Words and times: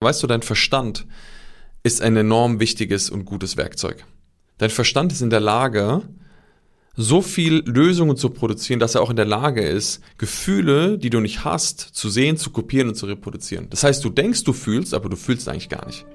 Weißt 0.00 0.22
du, 0.22 0.28
dein 0.28 0.42
Verstand 0.42 1.06
ist 1.82 2.02
ein 2.02 2.16
enorm 2.16 2.60
wichtiges 2.60 3.10
und 3.10 3.24
gutes 3.24 3.56
Werkzeug. 3.56 4.04
Dein 4.58 4.70
Verstand 4.70 5.10
ist 5.10 5.22
in 5.22 5.30
der 5.30 5.40
Lage, 5.40 6.02
so 6.94 7.20
viel 7.20 7.64
Lösungen 7.66 8.16
zu 8.16 8.30
produzieren, 8.30 8.78
dass 8.78 8.94
er 8.94 9.02
auch 9.02 9.10
in 9.10 9.16
der 9.16 9.24
Lage 9.24 9.62
ist, 9.62 10.00
Gefühle, 10.16 10.98
die 10.98 11.10
du 11.10 11.18
nicht 11.18 11.44
hast, 11.44 11.80
zu 11.80 12.10
sehen, 12.10 12.36
zu 12.36 12.50
kopieren 12.50 12.88
und 12.88 12.94
zu 12.94 13.06
reproduzieren. 13.06 13.70
Das 13.70 13.82
heißt, 13.82 14.04
du 14.04 14.10
denkst, 14.10 14.44
du 14.44 14.52
fühlst, 14.52 14.94
aber 14.94 15.08
du 15.08 15.16
fühlst 15.16 15.48
eigentlich 15.48 15.68
gar 15.68 15.84
nicht. 15.84 16.06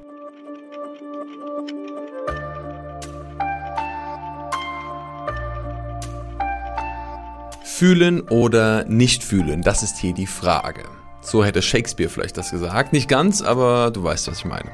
Fühlen 7.66 8.22
oder 8.22 8.86
nicht 8.86 9.26
fühlen, 9.26 9.62
das 9.62 9.84
ist 9.84 9.98
hier 9.98 10.14
die 10.14 10.28
Frage. 10.28 10.84
So 11.24 11.44
hätte 11.44 11.62
Shakespeare 11.62 12.10
vielleicht 12.10 12.38
das 12.38 12.52
gesagt. 12.52 12.92
Nicht 12.92 13.08
ganz, 13.08 13.42
aber 13.42 13.92
du 13.92 14.04
weißt, 14.04 14.28
was 14.28 14.40
ich 14.40 14.46
meine. 14.46 14.72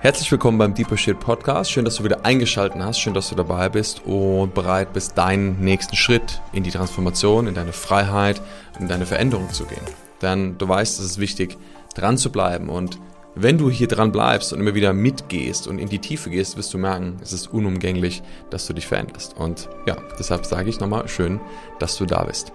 Herzlich 0.00 0.30
willkommen 0.30 0.58
beim 0.58 0.74
Deeper 0.74 0.96
Shit 0.96 1.20
Podcast. 1.20 1.70
Schön, 1.70 1.84
dass 1.84 1.96
du 1.96 2.04
wieder 2.04 2.26
eingeschaltet 2.26 2.82
hast. 2.82 2.98
Schön, 2.98 3.14
dass 3.14 3.30
du 3.30 3.36
dabei 3.36 3.68
bist 3.68 4.04
und 4.04 4.52
bereit 4.52 4.92
bist, 4.92 5.16
deinen 5.16 5.60
nächsten 5.60 5.94
Schritt 5.94 6.42
in 6.52 6.64
die 6.64 6.72
Transformation, 6.72 7.46
in 7.46 7.54
deine 7.54 7.72
Freiheit, 7.72 8.42
in 8.80 8.88
deine 8.88 9.06
Veränderung 9.06 9.48
zu 9.50 9.64
gehen. 9.64 9.80
Denn 10.20 10.58
du 10.58 10.68
weißt, 10.68 10.98
es 10.98 11.06
ist 11.06 11.20
wichtig, 11.20 11.56
dran 11.94 12.18
zu 12.18 12.30
bleiben 12.30 12.68
und 12.68 12.98
wenn 13.36 13.58
du 13.58 13.70
hier 13.70 13.88
dran 13.88 14.12
bleibst 14.12 14.52
und 14.52 14.60
immer 14.60 14.74
wieder 14.74 14.92
mitgehst 14.92 15.66
und 15.66 15.78
in 15.78 15.88
die 15.88 15.98
Tiefe 15.98 16.30
gehst, 16.30 16.56
wirst 16.56 16.72
du 16.72 16.78
merken, 16.78 17.16
es 17.20 17.32
ist 17.32 17.52
unumgänglich, 17.52 18.22
dass 18.50 18.66
du 18.66 18.74
dich 18.74 18.86
veränderst. 18.86 19.36
Und 19.36 19.68
ja, 19.86 19.96
deshalb 20.18 20.46
sage 20.46 20.70
ich 20.70 20.78
nochmal 20.78 21.08
schön, 21.08 21.40
dass 21.80 21.96
du 21.96 22.06
da 22.06 22.22
bist. 22.22 22.52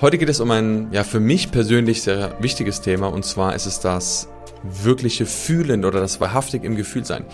Heute 0.00 0.18
geht 0.18 0.28
es 0.28 0.40
um 0.40 0.50
ein, 0.50 0.88
ja, 0.90 1.04
für 1.04 1.20
mich 1.20 1.52
persönlich 1.52 2.02
sehr 2.02 2.36
wichtiges 2.40 2.80
Thema 2.80 3.06
und 3.06 3.24
zwar 3.24 3.54
ist 3.54 3.66
es 3.66 3.78
das 3.78 4.28
wirkliche 4.62 5.24
Fühlen 5.24 5.84
oder 5.84 6.00
das 6.00 6.20
wahrhaftig 6.20 6.64
im 6.64 6.74
Gefühl 6.74 7.04
sein. 7.04 7.24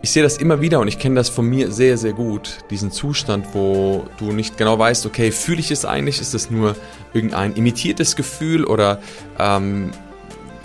Ich 0.00 0.12
sehe 0.12 0.22
das 0.22 0.38
immer 0.38 0.60
wieder 0.60 0.78
und 0.78 0.86
ich 0.86 1.00
kenne 1.00 1.16
das 1.16 1.28
von 1.28 1.46
mir 1.46 1.72
sehr, 1.72 1.98
sehr 1.98 2.12
gut, 2.12 2.58
diesen 2.70 2.92
Zustand, 2.92 3.46
wo 3.54 4.04
du 4.18 4.32
nicht 4.32 4.56
genau 4.56 4.78
weißt, 4.78 5.04
okay, 5.04 5.32
fühle 5.32 5.58
ich 5.58 5.72
es 5.72 5.84
eigentlich, 5.84 6.20
ist 6.20 6.32
es 6.32 6.48
nur 6.48 6.76
irgendein 7.12 7.54
imitiertes 7.56 8.14
Gefühl 8.14 8.64
oder 8.64 9.00
ähm, 9.38 9.90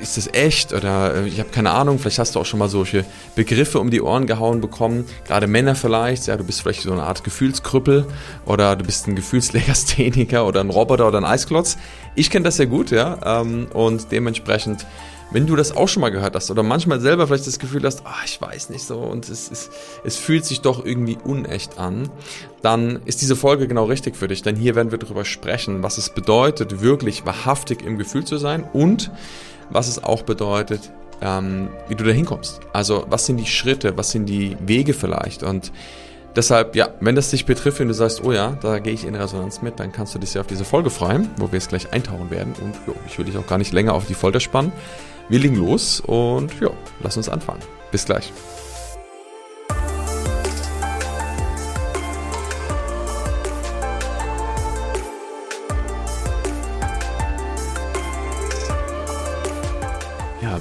ist 0.06 0.18
das 0.18 0.34
echt 0.34 0.74
oder 0.74 1.16
äh, 1.16 1.28
ich 1.28 1.40
habe 1.40 1.50
keine 1.50 1.72
Ahnung, 1.72 2.00
vielleicht 2.00 2.20
hast 2.20 2.36
du 2.36 2.40
auch 2.40 2.46
schon 2.46 2.60
mal 2.60 2.70
solche 2.70 3.06
Begriffe 3.36 3.80
um 3.80 3.90
die 3.90 4.02
Ohren 4.02 4.28
gehauen 4.28 4.62
bekommen, 4.62 5.06
gerade 5.28 5.48
Männer 5.48 5.76
vielleicht, 5.76 6.28
ja, 6.28 6.38
du 6.38 6.44
bist 6.44 6.62
vielleicht 6.62 6.82
so 6.82 6.92
eine 6.92 7.04
Art 7.04 7.24
Gefühlskrüppel 7.24 8.06
oder 8.46 8.76
du 8.76 8.86
bist 8.86 9.08
ein 9.08 9.16
Gefühlslegastheniker 9.16 10.46
oder 10.46 10.62
ein 10.62 10.70
Roboter 10.70 11.08
oder 11.08 11.18
ein 11.18 11.26
Eisklotz. 11.26 11.78
Ich 12.16 12.30
kenne 12.30 12.44
das 12.44 12.58
sehr 12.58 12.68
gut, 12.68 12.92
ja, 12.92 13.42
ähm, 13.42 13.68
und 13.74 14.12
dementsprechend 14.12 14.86
wenn 15.32 15.48
du 15.48 15.56
das 15.56 15.76
auch 15.76 15.88
schon 15.88 16.02
mal 16.02 16.12
gehört 16.12 16.36
hast 16.36 16.52
oder 16.52 16.64
manchmal 16.64 17.00
selber 17.02 17.28
vielleicht 17.28 17.48
das 17.48 17.60
Gefühl 17.60 17.84
hast, 17.84 18.06
ah, 18.06 18.16
ich 18.26 18.40
weiß 18.40 18.70
nicht 18.70 18.86
so 18.86 19.00
und 19.00 19.28
es, 19.28 19.52
es, 19.52 19.70
es 20.04 20.18
fühlt 20.18 20.46
sich 20.46 20.62
doch 20.62 20.86
irgendwie 20.86 21.18
unecht 21.24 21.78
an, 21.80 22.10
dann 22.62 23.00
ist 23.06 23.22
diese 23.22 23.36
Folge 23.36 23.68
genau 23.68 23.86
richtig 23.86 24.16
für 24.16 24.28
dich, 24.28 24.44
denn 24.44 24.56
hier 24.56 24.76
werden 24.76 24.92
wir 24.92 24.98
darüber 24.98 25.26
sprechen, 25.26 25.84
was 25.84 25.98
es 25.98 26.10
bedeutet, 26.10 26.82
wirklich 26.82 27.26
wahrhaftig 27.26 27.82
im 27.84 27.98
Gefühl 27.98 28.24
zu 28.24 28.38
sein 28.38 28.64
und 28.72 29.12
was 29.70 29.88
es 29.88 30.04
auch 30.04 30.24
bedeutet, 30.24 30.92
ähm, 31.22 31.70
wie 31.88 31.96
du 31.96 32.04
da 32.04 32.12
hinkommst. 32.12 32.62
Also 32.74 33.06
was 33.10 33.26
sind 33.26 33.38
die 33.38 33.46
Schritte, 33.46 33.98
was 33.98 34.12
sind 34.12 34.26
die 34.28 34.58
Wege 34.66 34.94
vielleicht 34.94 35.44
und 35.44 35.72
Deshalb, 36.36 36.76
ja, 36.76 36.90
wenn 37.00 37.16
das 37.16 37.30
dich 37.30 37.46
betrifft 37.46 37.80
und 37.80 37.88
du 37.88 37.94
sagst, 37.94 38.22
oh 38.24 38.34
ja, 38.34 38.58
da 38.62 38.80
gehe 38.80 38.92
ich 38.92 39.06
in 39.06 39.16
Resonanz 39.16 39.62
mit, 39.62 39.80
dann 39.80 39.94
kannst 39.94 40.16
du 40.16 40.20
dich 40.20 40.34
ja 40.34 40.42
auf 40.42 40.48
diese 40.48 40.66
Folge 40.66 40.90
freuen, 40.90 41.30
wo 41.38 41.50
wir 41.52 41.58
es 41.58 41.70
gleich 41.70 41.94
eintauchen 41.94 42.30
werden. 42.30 42.54
Und 42.62 42.76
jo, 42.86 42.94
ich 43.08 43.18
will 43.18 43.26
dich 43.26 43.38
auch 43.38 43.48
gar 43.48 43.58
nicht 43.58 43.72
länger 43.72 43.94
auf 43.94 44.06
die 44.06 44.16
Folter 44.16 44.42
spannen. 44.42 44.74
Wir 45.30 45.40
legen 45.40 45.56
los 45.56 46.02
und 46.02 46.52
ja, 46.60 46.72
lass 47.02 47.16
uns 47.16 47.30
anfangen. 47.30 47.62
Bis 47.92 48.04
gleich. 48.04 48.34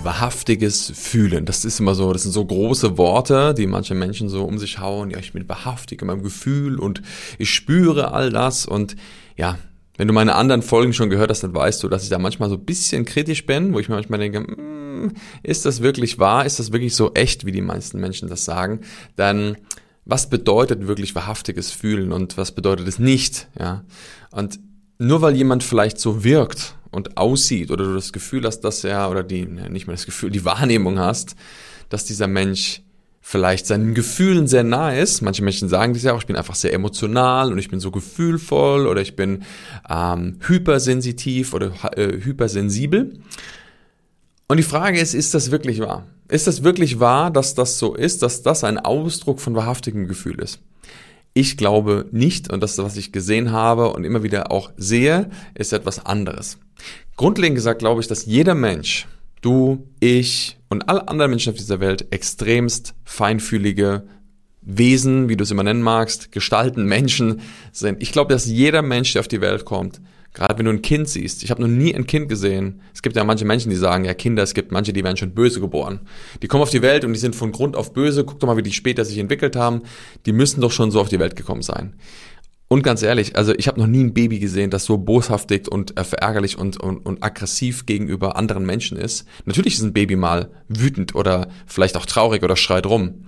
Wahrhaftiges 0.04 0.92
Fühlen. 0.94 1.44
Das 1.44 1.65
ist 1.65 1.81
immer 1.81 1.94
so, 1.94 2.12
das 2.12 2.22
sind 2.22 2.32
so 2.32 2.44
große 2.44 2.98
Worte, 2.98 3.54
die 3.54 3.66
manche 3.66 3.94
Menschen 3.94 4.28
so 4.28 4.44
um 4.44 4.59
sich 4.59 4.78
hauen. 4.78 5.10
Ja, 5.10 5.19
ich 5.19 5.32
bin 5.32 5.48
wahrhaftig 5.48 6.03
in 6.03 6.09
meinem 6.09 6.22
Gefühl 6.22 6.78
und 6.78 7.03
ich 7.38 7.53
spüre 7.53 8.12
all 8.12 8.31
das 8.31 8.66
und 8.66 8.97
ja, 9.37 9.59
wenn 9.97 10.09
du 10.09 10.14
meine 10.14 10.34
anderen 10.34 10.62
Folgen 10.62 10.93
schon 10.93 11.10
gehört 11.10 11.31
hast, 11.31 11.44
dann 11.44 11.54
weißt 11.54 11.82
du, 11.82 11.88
dass 11.88 12.03
ich 12.03 12.09
da 12.09 12.19
manchmal 12.19 12.48
so 12.48 12.56
ein 12.56 12.64
bisschen 12.64 13.04
kritisch 13.04 13.47
bin, 13.47 13.72
wo 13.72 13.78
ich 13.78 13.88
mir 13.88 13.94
manchmal 13.94 14.19
denke, 14.19 14.41
mm, 14.41 15.12
ist 15.43 15.64
das 15.66 15.82
wirklich 15.82 16.19
wahr? 16.19 16.44
Ist 16.44 16.59
das 16.59 16.72
wirklich 16.72 16.97
so 16.97 17.14
echt, 17.14 17.47
wie 17.47 17.53
die 17.53 17.60
meisten 17.60 18.00
Menschen 18.00 18.28
das 18.28 18.44
sagen? 18.44 18.81
Dann 19.14 19.56
was 20.04 20.28
bedeutet 20.28 20.87
wirklich 20.87 21.14
wahrhaftiges 21.14 21.70
Fühlen 21.70 22.12
und 22.12 22.37
was 22.37 22.53
bedeutet 22.53 22.87
es 22.88 22.98
nicht? 22.98 23.48
Ja, 23.59 23.84
und 24.31 24.60
nur 24.98 25.22
weil 25.22 25.34
jemand 25.34 25.62
vielleicht 25.62 25.98
so 25.98 26.25
wirkt 26.25 26.76
und 26.94 27.16
aussieht 27.16 27.71
oder 27.71 27.84
du 27.84 27.94
das 27.94 28.12
Gefühl 28.12 28.44
hast, 28.44 28.60
dass 28.60 28.84
er, 28.84 29.10
oder 29.10 29.22
die, 29.22 29.44
nicht 29.44 29.87
mehr 29.87 29.97
das 29.97 30.06
Gefühl, 30.06 30.31
die 30.31 30.44
Wahrnehmung 30.44 30.99
hast, 30.99 31.37
dass 31.88 32.05
dieser 32.05 32.27
Mensch 32.27 32.82
vielleicht 33.27 33.66
seinen 33.66 33.94
Gefühlen 33.94 34.47
sehr 34.47 34.65
nah 34.65 34.93
ist. 34.93 35.22
Manche 35.22 35.43
Menschen 35.43 35.69
sagen 35.71 35.94
das 35.94 36.03
ja 36.03 36.12
auch, 36.12 36.19
ich 36.19 36.27
bin 36.27 36.37
einfach 36.37 36.55
sehr 36.55 36.75
emotional 36.75 37.53
und 37.53 37.59
ich 37.59 37.71
bin 37.71 37.81
so 37.81 37.91
gefühlvoll 37.91 38.87
oder 38.87 39.00
ich 39.00 39.16
bin 39.16 39.44
ähm, 39.88 40.38
hypersensitiv 40.47 41.55
oder 41.55 41.72
äh, 41.97 42.21
hypersensibel. 42.22 43.19
Und 44.47 44.56
die 44.59 44.62
Frage 44.62 45.00
ist, 45.00 45.15
ist 45.15 45.32
das 45.32 45.50
wirklich 45.50 45.81
wahr? 45.81 46.06
Ist 46.28 46.47
das 46.47 46.65
wirklich 46.65 47.00
wahr, 47.00 47.31
dass 47.31 47.55
das 47.55 47.78
so 47.78 47.94
ist, 47.94 48.22
dass 48.22 48.43
das 48.43 48.62
ein 48.62 48.78
Ausdruck 48.78 49.41
von 49.41 49.55
wahrhaftigem 49.55 50.06
Gefühl 50.06 50.38
ist? 50.38 50.61
Ich 51.34 51.56
glaube 51.56 52.06
nicht, 52.12 52.53
und 52.53 52.62
das, 52.62 52.78
was 52.78 52.97
ich 52.97 53.11
gesehen 53.11 53.50
habe 53.50 53.93
und 53.93 54.05
immer 54.05 54.22
wieder 54.22 54.53
auch 54.53 54.71
sehe, 54.77 55.31
ist 55.55 55.72
etwas 55.72 56.06
anderes. 56.06 56.59
Grundlegend 57.17 57.56
gesagt 57.56 57.81
glaube 57.81 58.00
ich, 58.00 58.06
dass 58.06 58.25
jeder 58.25 58.55
Mensch, 58.55 59.09
du, 59.41 59.89
ich 59.99 60.56
und 60.69 60.89
alle 60.89 61.09
anderen 61.09 61.31
Menschen 61.31 61.53
auf 61.53 61.59
dieser 61.59 61.81
Welt 61.81 62.12
extremst 62.12 62.94
feinfühlige 63.05 64.05
Wesen, 64.62 65.28
wie 65.28 65.37
du 65.37 65.43
es 65.43 65.50
immer 65.50 65.65
nennen 65.65 65.83
magst, 65.83 66.31
Gestalten, 66.33 66.84
Menschen 66.84 67.41
sind. 67.73 68.00
Ich 68.00 68.12
glaube, 68.12 68.33
dass 68.33 68.47
jeder 68.47 68.83
Mensch, 68.83 69.12
der 69.12 69.21
auf 69.21 69.28
die 69.28 69.41
Welt 69.41 69.65
kommt, 69.65 70.00
Gerade 70.34 70.59
wenn 70.59 70.67
du 70.67 70.72
ein 70.72 70.83
Kind 70.83 71.09
siehst. 71.09 71.45
Ich 71.45 71.50
habe 71.50 71.62
noch 71.62 71.69
nie 71.69 71.95
ein 71.95 72.09
Kind 72.09 72.28
gesehen. 72.28 72.83
Es 72.93 73.03
gibt 73.03 73.15
ja 73.15 73.22
manche 73.22 73.45
Menschen, 73.45 73.71
die 73.71 73.77
sagen, 73.77 74.05
ja 74.05 74.15
Kinder, 74.15 74.43
es 74.43 74.53
gibt 74.53 74.72
manche, 74.72 74.93
die 74.93 75.05
werden 75.05 75.17
schon 75.17 75.33
böse 75.33 75.61
geboren. 75.61 76.00
Die 76.43 76.49
kommen 76.49 76.62
auf 76.62 76.71
die 76.71 76.83
Welt 76.83 77.05
und 77.05 77.12
die 77.12 77.21
sind 77.21 77.37
von 77.37 77.53
Grund 77.53 77.77
auf 77.77 77.93
böse. 77.93 78.25
Guck 78.25 78.41
doch 78.41 78.49
mal, 78.49 78.56
wie 78.56 78.62
die 78.62 78.73
später 78.73 79.05
sich 79.05 79.19
entwickelt 79.19 79.55
haben. 79.55 79.83
Die 80.27 80.33
müssen 80.33 80.61
doch 80.61 80.73
schon 80.73 80.91
so 80.91 81.00
auf 81.00 81.09
die 81.09 81.21
Welt 81.21 81.37
gekommen 81.37 81.62
sein. 81.62 81.94
Und 82.67 82.83
ganz 82.83 83.03
ehrlich, 83.03 83.37
also 83.37 83.55
ich 83.56 83.69
habe 83.69 83.78
noch 83.78 83.87
nie 83.87 84.03
ein 84.03 84.15
Baby 84.15 84.41
gesehen, 84.41 84.71
das 84.71 84.84
so 84.84 84.99
boshaftig 84.99 85.71
und 85.71 85.97
äh, 85.97 86.03
verärgerlich 86.03 86.59
und, 86.59 86.81
und, 86.81 86.99
und 87.06 87.23
aggressiv 87.23 87.87
gegenüber 87.87 88.37
anderen 88.37 88.67
Menschen 88.67 88.99
ist. 88.99 89.28
Natürlich 89.44 89.75
ist 89.75 89.83
ein 89.83 89.93
Baby 89.93 90.17
mal 90.17 90.50
wütend 90.67 91.15
oder 91.15 91.47
vielleicht 91.67 91.97
auch 91.97 92.06
traurig 92.06 92.43
oder 92.43 92.56
schreit 92.56 92.87
rum. 92.87 93.23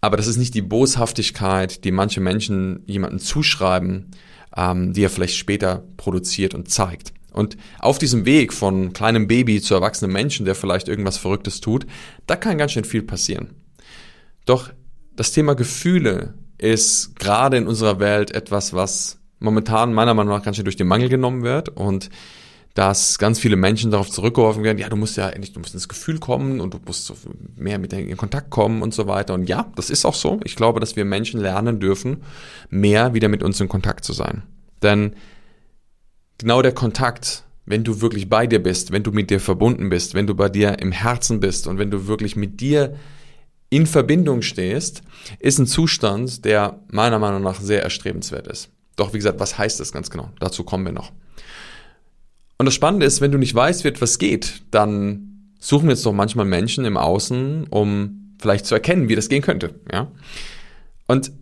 Aber 0.00 0.16
das 0.16 0.26
ist 0.26 0.38
nicht 0.38 0.54
die 0.54 0.62
Boshaftigkeit, 0.62 1.84
die 1.84 1.92
manche 1.92 2.20
Menschen 2.20 2.82
jemanden 2.86 3.20
zuschreiben, 3.20 4.10
ähm, 4.56 4.92
die 4.92 5.04
er 5.04 5.10
vielleicht 5.10 5.36
später 5.36 5.84
produziert 5.96 6.54
und 6.54 6.70
zeigt. 6.70 7.12
Und 7.32 7.56
auf 7.78 7.98
diesem 7.98 8.26
Weg 8.26 8.52
von 8.52 8.92
kleinem 8.92 9.26
Baby 9.26 9.60
zu 9.60 9.74
erwachsenem 9.74 10.12
Menschen, 10.12 10.44
der 10.44 10.54
vielleicht 10.54 10.88
irgendwas 10.88 11.16
Verrücktes 11.16 11.60
tut, 11.60 11.86
da 12.26 12.36
kann 12.36 12.58
ganz 12.58 12.72
schön 12.72 12.84
viel 12.84 13.02
passieren. 13.02 13.50
Doch 14.44 14.70
das 15.16 15.32
Thema 15.32 15.54
Gefühle 15.54 16.34
ist 16.58 17.16
gerade 17.16 17.56
in 17.56 17.66
unserer 17.66 18.00
Welt 18.00 18.32
etwas, 18.32 18.72
was 18.74 19.18
momentan 19.38 19.92
meiner 19.94 20.14
Meinung 20.14 20.34
nach 20.34 20.44
ganz 20.44 20.56
schön 20.56 20.64
durch 20.64 20.76
den 20.76 20.86
Mangel 20.86 21.08
genommen 21.08 21.42
wird 21.42 21.68
und 21.68 22.10
dass 22.74 23.18
ganz 23.18 23.38
viele 23.38 23.56
Menschen 23.56 23.90
darauf 23.90 24.10
zurückgeworfen 24.10 24.62
werden, 24.64 24.78
ja, 24.78 24.88
du 24.88 24.96
musst 24.96 25.16
ja 25.16 25.28
endlich, 25.28 25.52
du 25.52 25.60
musst 25.60 25.74
ins 25.74 25.88
Gefühl 25.88 26.18
kommen 26.18 26.60
und 26.60 26.72
du 26.72 26.78
musst 26.86 27.04
so 27.04 27.14
mehr 27.56 27.78
mit 27.78 27.92
in 27.92 28.16
Kontakt 28.16 28.50
kommen 28.50 28.82
und 28.82 28.94
so 28.94 29.06
weiter. 29.06 29.34
Und 29.34 29.48
ja, 29.48 29.70
das 29.76 29.90
ist 29.90 30.06
auch 30.06 30.14
so. 30.14 30.40
Ich 30.44 30.56
glaube, 30.56 30.80
dass 30.80 30.96
wir 30.96 31.04
Menschen 31.04 31.40
lernen 31.40 31.80
dürfen, 31.80 32.22
mehr 32.70 33.12
wieder 33.12 33.28
mit 33.28 33.42
uns 33.42 33.60
in 33.60 33.68
Kontakt 33.68 34.04
zu 34.04 34.14
sein. 34.14 34.42
Denn 34.82 35.14
genau 36.38 36.62
der 36.62 36.72
Kontakt, 36.72 37.44
wenn 37.66 37.84
du 37.84 38.00
wirklich 38.00 38.30
bei 38.30 38.46
dir 38.46 38.62
bist, 38.62 38.90
wenn 38.90 39.02
du 39.02 39.12
mit 39.12 39.30
dir 39.30 39.40
verbunden 39.40 39.90
bist, 39.90 40.14
wenn 40.14 40.26
du 40.26 40.34
bei 40.34 40.48
dir 40.48 40.78
im 40.78 40.92
Herzen 40.92 41.40
bist 41.40 41.66
und 41.66 41.78
wenn 41.78 41.90
du 41.90 42.06
wirklich 42.06 42.36
mit 42.36 42.60
dir 42.60 42.96
in 43.68 43.86
Verbindung 43.86 44.42
stehst, 44.42 45.02
ist 45.38 45.58
ein 45.58 45.66
Zustand, 45.66 46.44
der 46.44 46.80
meiner 46.90 47.18
Meinung 47.18 47.42
nach 47.42 47.60
sehr 47.60 47.82
erstrebenswert 47.82 48.46
ist. 48.46 48.70
Doch 48.96 49.12
wie 49.12 49.18
gesagt, 49.18 49.40
was 49.40 49.56
heißt 49.56 49.78
das 49.78 49.92
ganz 49.92 50.10
genau? 50.10 50.30
Dazu 50.40 50.64
kommen 50.64 50.84
wir 50.84 50.92
noch. 50.92 51.12
Und 52.62 52.66
das 52.66 52.74
Spannende 52.74 53.06
ist, 53.06 53.20
wenn 53.20 53.32
du 53.32 53.38
nicht 53.38 53.56
weißt, 53.56 53.82
wie 53.82 53.88
etwas 53.88 54.18
geht, 54.18 54.62
dann 54.70 55.50
suchen 55.58 55.88
wir 55.88 55.94
jetzt 55.94 56.06
doch 56.06 56.12
manchmal 56.12 56.46
Menschen 56.46 56.84
im 56.84 56.96
Außen, 56.96 57.66
um 57.70 58.36
vielleicht 58.40 58.66
zu 58.66 58.76
erkennen, 58.76 59.08
wie 59.08 59.16
das 59.16 59.28
gehen 59.28 59.42
könnte. 59.42 59.74
Ja? 59.90 60.12
Und 61.08 61.32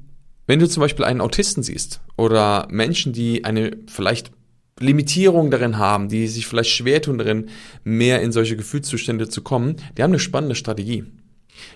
wenn 0.46 0.60
du 0.60 0.66
zum 0.66 0.80
Beispiel 0.80 1.04
einen 1.04 1.20
Autisten 1.20 1.62
siehst 1.62 2.00
oder 2.16 2.68
Menschen, 2.70 3.12
die 3.12 3.44
eine 3.44 3.76
vielleicht 3.86 4.32
Limitierungen 4.78 5.50
darin 5.50 5.76
haben, 5.76 6.08
die 6.08 6.26
sich 6.26 6.46
vielleicht 6.46 6.70
schwer 6.70 7.02
tun 7.02 7.18
darin, 7.18 7.50
mehr 7.84 8.22
in 8.22 8.32
solche 8.32 8.56
Gefühlszustände 8.56 9.28
zu 9.28 9.42
kommen, 9.42 9.76
die 9.98 10.02
haben 10.02 10.12
eine 10.12 10.20
spannende 10.20 10.54
Strategie. 10.54 11.04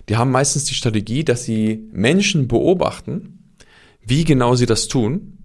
Die 0.09 0.17
haben 0.17 0.31
meistens 0.31 0.65
die 0.65 0.75
Strategie, 0.75 1.23
dass 1.23 1.45
sie 1.45 1.87
Menschen 1.93 2.49
beobachten, 2.49 3.59
wie 4.01 4.25
genau 4.25 4.55
sie 4.55 4.65
das 4.65 4.89
tun, 4.89 5.37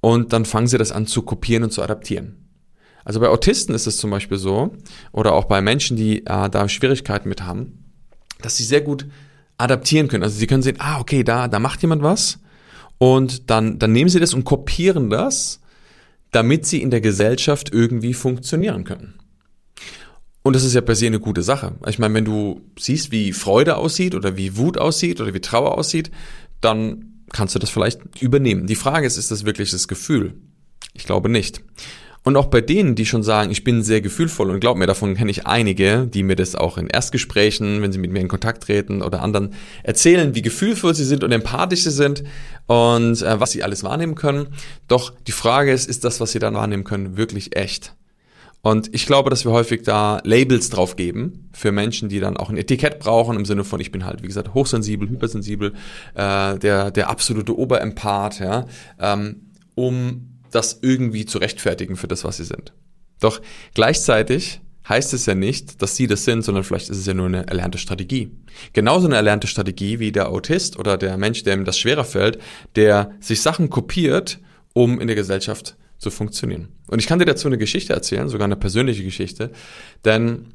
und 0.00 0.32
dann 0.32 0.46
fangen 0.46 0.66
sie 0.66 0.78
das 0.78 0.92
an 0.92 1.06
zu 1.06 1.20
kopieren 1.20 1.64
und 1.64 1.74
zu 1.74 1.82
adaptieren. 1.82 2.43
Also 3.04 3.20
bei 3.20 3.28
Autisten 3.28 3.74
ist 3.74 3.86
es 3.86 3.98
zum 3.98 4.10
Beispiel 4.10 4.38
so, 4.38 4.74
oder 5.12 5.32
auch 5.34 5.44
bei 5.44 5.60
Menschen, 5.60 5.96
die 5.96 6.26
äh, 6.26 6.48
da 6.48 6.68
Schwierigkeiten 6.68 7.28
mit 7.28 7.42
haben, 7.42 7.84
dass 8.40 8.56
sie 8.56 8.64
sehr 8.64 8.80
gut 8.80 9.06
adaptieren 9.58 10.08
können. 10.08 10.22
Also 10.22 10.38
sie 10.38 10.46
können 10.46 10.62
sehen, 10.62 10.78
ah, 10.78 11.00
okay, 11.00 11.22
da, 11.22 11.48
da 11.48 11.58
macht 11.58 11.82
jemand 11.82 12.02
was 12.02 12.38
und 12.98 13.50
dann, 13.50 13.78
dann 13.78 13.92
nehmen 13.92 14.10
sie 14.10 14.20
das 14.20 14.34
und 14.34 14.44
kopieren 14.44 15.10
das, 15.10 15.60
damit 16.30 16.66
sie 16.66 16.82
in 16.82 16.90
der 16.90 17.00
Gesellschaft 17.00 17.72
irgendwie 17.72 18.14
funktionieren 18.14 18.84
können. 18.84 19.14
Und 20.42 20.54
das 20.54 20.64
ist 20.64 20.74
ja 20.74 20.82
per 20.82 20.94
se 20.94 21.06
eine 21.06 21.20
gute 21.20 21.42
Sache. 21.42 21.76
Ich 21.86 21.98
meine, 21.98 22.14
wenn 22.14 22.24
du 22.24 22.60
siehst, 22.78 23.10
wie 23.12 23.32
Freude 23.32 23.76
aussieht 23.76 24.14
oder 24.14 24.36
wie 24.36 24.56
Wut 24.56 24.76
aussieht 24.76 25.20
oder 25.20 25.32
wie 25.32 25.40
Trauer 25.40 25.78
aussieht, 25.78 26.10
dann 26.60 27.22
kannst 27.32 27.54
du 27.54 27.58
das 27.58 27.70
vielleicht 27.70 28.00
übernehmen. 28.20 28.66
Die 28.66 28.74
Frage 28.74 29.06
ist, 29.06 29.16
ist 29.16 29.30
das 29.30 29.46
wirklich 29.46 29.70
das 29.70 29.88
Gefühl? 29.88 30.34
Ich 30.92 31.04
glaube 31.04 31.28
nicht. 31.30 31.62
Und 32.24 32.38
auch 32.38 32.46
bei 32.46 32.62
denen, 32.62 32.94
die 32.94 33.04
schon 33.04 33.22
sagen, 33.22 33.50
ich 33.50 33.64
bin 33.64 33.82
sehr 33.82 34.00
gefühlvoll 34.00 34.50
und 34.50 34.58
glaub 34.58 34.78
mir, 34.78 34.86
davon 34.86 35.14
kenne 35.14 35.30
ich 35.30 35.46
einige, 35.46 36.06
die 36.06 36.22
mir 36.22 36.36
das 36.36 36.54
auch 36.54 36.78
in 36.78 36.86
Erstgesprächen, 36.86 37.82
wenn 37.82 37.92
sie 37.92 37.98
mit 37.98 38.12
mir 38.12 38.20
in 38.20 38.28
Kontakt 38.28 38.62
treten 38.62 39.02
oder 39.02 39.22
anderen 39.22 39.52
erzählen, 39.82 40.34
wie 40.34 40.40
gefühlvoll 40.40 40.94
sie 40.94 41.04
sind 41.04 41.22
und 41.22 41.32
empathisch 41.32 41.84
sie 41.84 41.90
sind 41.90 42.24
und 42.66 43.20
äh, 43.20 43.40
was 43.40 43.52
sie 43.52 43.62
alles 43.62 43.84
wahrnehmen 43.84 44.14
können. 44.14 44.48
Doch 44.88 45.12
die 45.26 45.32
Frage 45.32 45.70
ist, 45.70 45.86
ist 45.86 46.02
das, 46.04 46.18
was 46.18 46.32
sie 46.32 46.38
dann 46.38 46.54
wahrnehmen 46.54 46.84
können, 46.84 47.18
wirklich 47.18 47.56
echt? 47.56 47.94
Und 48.62 48.94
ich 48.94 49.04
glaube, 49.04 49.28
dass 49.28 49.44
wir 49.44 49.52
häufig 49.52 49.82
da 49.82 50.22
Labels 50.24 50.70
drauf 50.70 50.96
geben 50.96 51.50
für 51.52 51.72
Menschen, 51.72 52.08
die 52.08 52.20
dann 52.20 52.38
auch 52.38 52.48
ein 52.48 52.56
Etikett 52.56 53.00
brauchen, 53.00 53.36
im 53.36 53.44
Sinne 53.44 53.64
von, 53.64 53.78
ich 53.80 53.92
bin 53.92 54.06
halt, 54.06 54.22
wie 54.22 54.26
gesagt, 54.28 54.54
hochsensibel, 54.54 55.10
hypersensibel, 55.10 55.74
äh, 56.14 56.58
der, 56.58 56.90
der 56.90 57.10
absolute 57.10 57.54
Oberempath, 57.58 58.40
ja, 58.40 58.64
ähm, 58.98 59.50
um 59.74 60.33
das 60.54 60.78
irgendwie 60.82 61.26
zu 61.26 61.38
rechtfertigen 61.38 61.96
für 61.96 62.08
das, 62.08 62.24
was 62.24 62.36
sie 62.38 62.44
sind. 62.44 62.72
Doch 63.20 63.40
gleichzeitig 63.74 64.60
heißt 64.88 65.14
es 65.14 65.26
ja 65.26 65.34
nicht, 65.34 65.80
dass 65.80 65.96
sie 65.96 66.06
das 66.06 66.24
sind, 66.24 66.42
sondern 66.44 66.64
vielleicht 66.64 66.90
ist 66.90 66.98
es 66.98 67.06
ja 67.06 67.14
nur 67.14 67.26
eine 67.26 67.46
erlernte 67.46 67.78
Strategie. 67.78 68.30
Genauso 68.72 69.06
eine 69.06 69.16
erlernte 69.16 69.46
Strategie 69.46 69.98
wie 69.98 70.12
der 70.12 70.28
Autist 70.28 70.78
oder 70.78 70.98
der 70.98 71.16
Mensch, 71.16 71.42
dem 71.42 71.64
das 71.64 71.78
schwerer 71.78 72.04
fällt, 72.04 72.38
der 72.76 73.12
sich 73.20 73.40
Sachen 73.40 73.70
kopiert, 73.70 74.40
um 74.74 75.00
in 75.00 75.06
der 75.06 75.16
Gesellschaft 75.16 75.76
zu 75.98 76.10
funktionieren. 76.10 76.68
Und 76.88 76.98
ich 76.98 77.06
kann 77.06 77.18
dir 77.18 77.24
dazu 77.24 77.48
eine 77.48 77.58
Geschichte 77.58 77.94
erzählen, 77.94 78.28
sogar 78.28 78.44
eine 78.44 78.56
persönliche 78.56 79.04
Geschichte, 79.04 79.52
denn 80.04 80.52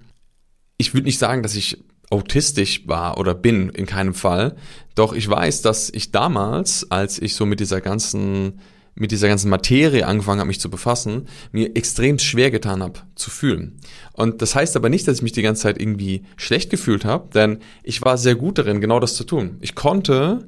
ich 0.78 0.94
würde 0.94 1.06
nicht 1.06 1.20
sagen, 1.20 1.44
dass 1.44 1.56
ich 1.56 1.84
autistisch 2.12 2.88
war 2.88 3.18
oder 3.18 3.36
bin, 3.36 3.70
in 3.70 3.86
keinem 3.86 4.14
Fall. 4.14 4.56
Doch 4.96 5.14
ich 5.14 5.30
weiß, 5.30 5.62
dass 5.62 5.90
ich 5.90 6.12
damals, 6.12 6.90
als 6.90 7.20
ich 7.20 7.36
so 7.36 7.46
mit 7.46 7.60
dieser 7.60 7.82
ganzen 7.82 8.62
mit 9.00 9.12
dieser 9.12 9.28
ganzen 9.28 9.50
Materie 9.50 10.06
angefangen 10.06 10.40
habe, 10.40 10.48
mich 10.50 10.60
zu 10.60 10.70
befassen, 10.70 11.28
mir 11.52 11.76
extrem 11.76 12.20
schwer 12.20 12.52
getan 12.52 12.84
habe 12.84 13.00
zu 13.16 13.32
fühlen. 13.32 13.80
Und 14.14 14.42
das 14.42 14.56
heißt 14.56 14.76
aber 14.76 14.90
nicht, 14.90 15.08
dass 15.08 15.18
ich 15.18 15.24
mich 15.24 15.32
die 15.32 15.42
ganze 15.42 15.64
Zeit 15.64 15.82
irgendwie 15.82 16.24
schlecht 16.36 16.70
gefühlt 16.70 17.06
habe, 17.06 17.30
denn 17.34 17.60
ich 17.82 18.02
war 18.04 18.18
sehr 18.18 18.36
gut 18.36 18.58
darin, 18.58 18.82
genau 18.82 19.00
das 19.00 19.16
zu 19.16 19.24
tun. 19.24 19.58
Ich 19.62 19.74
konnte 19.74 20.48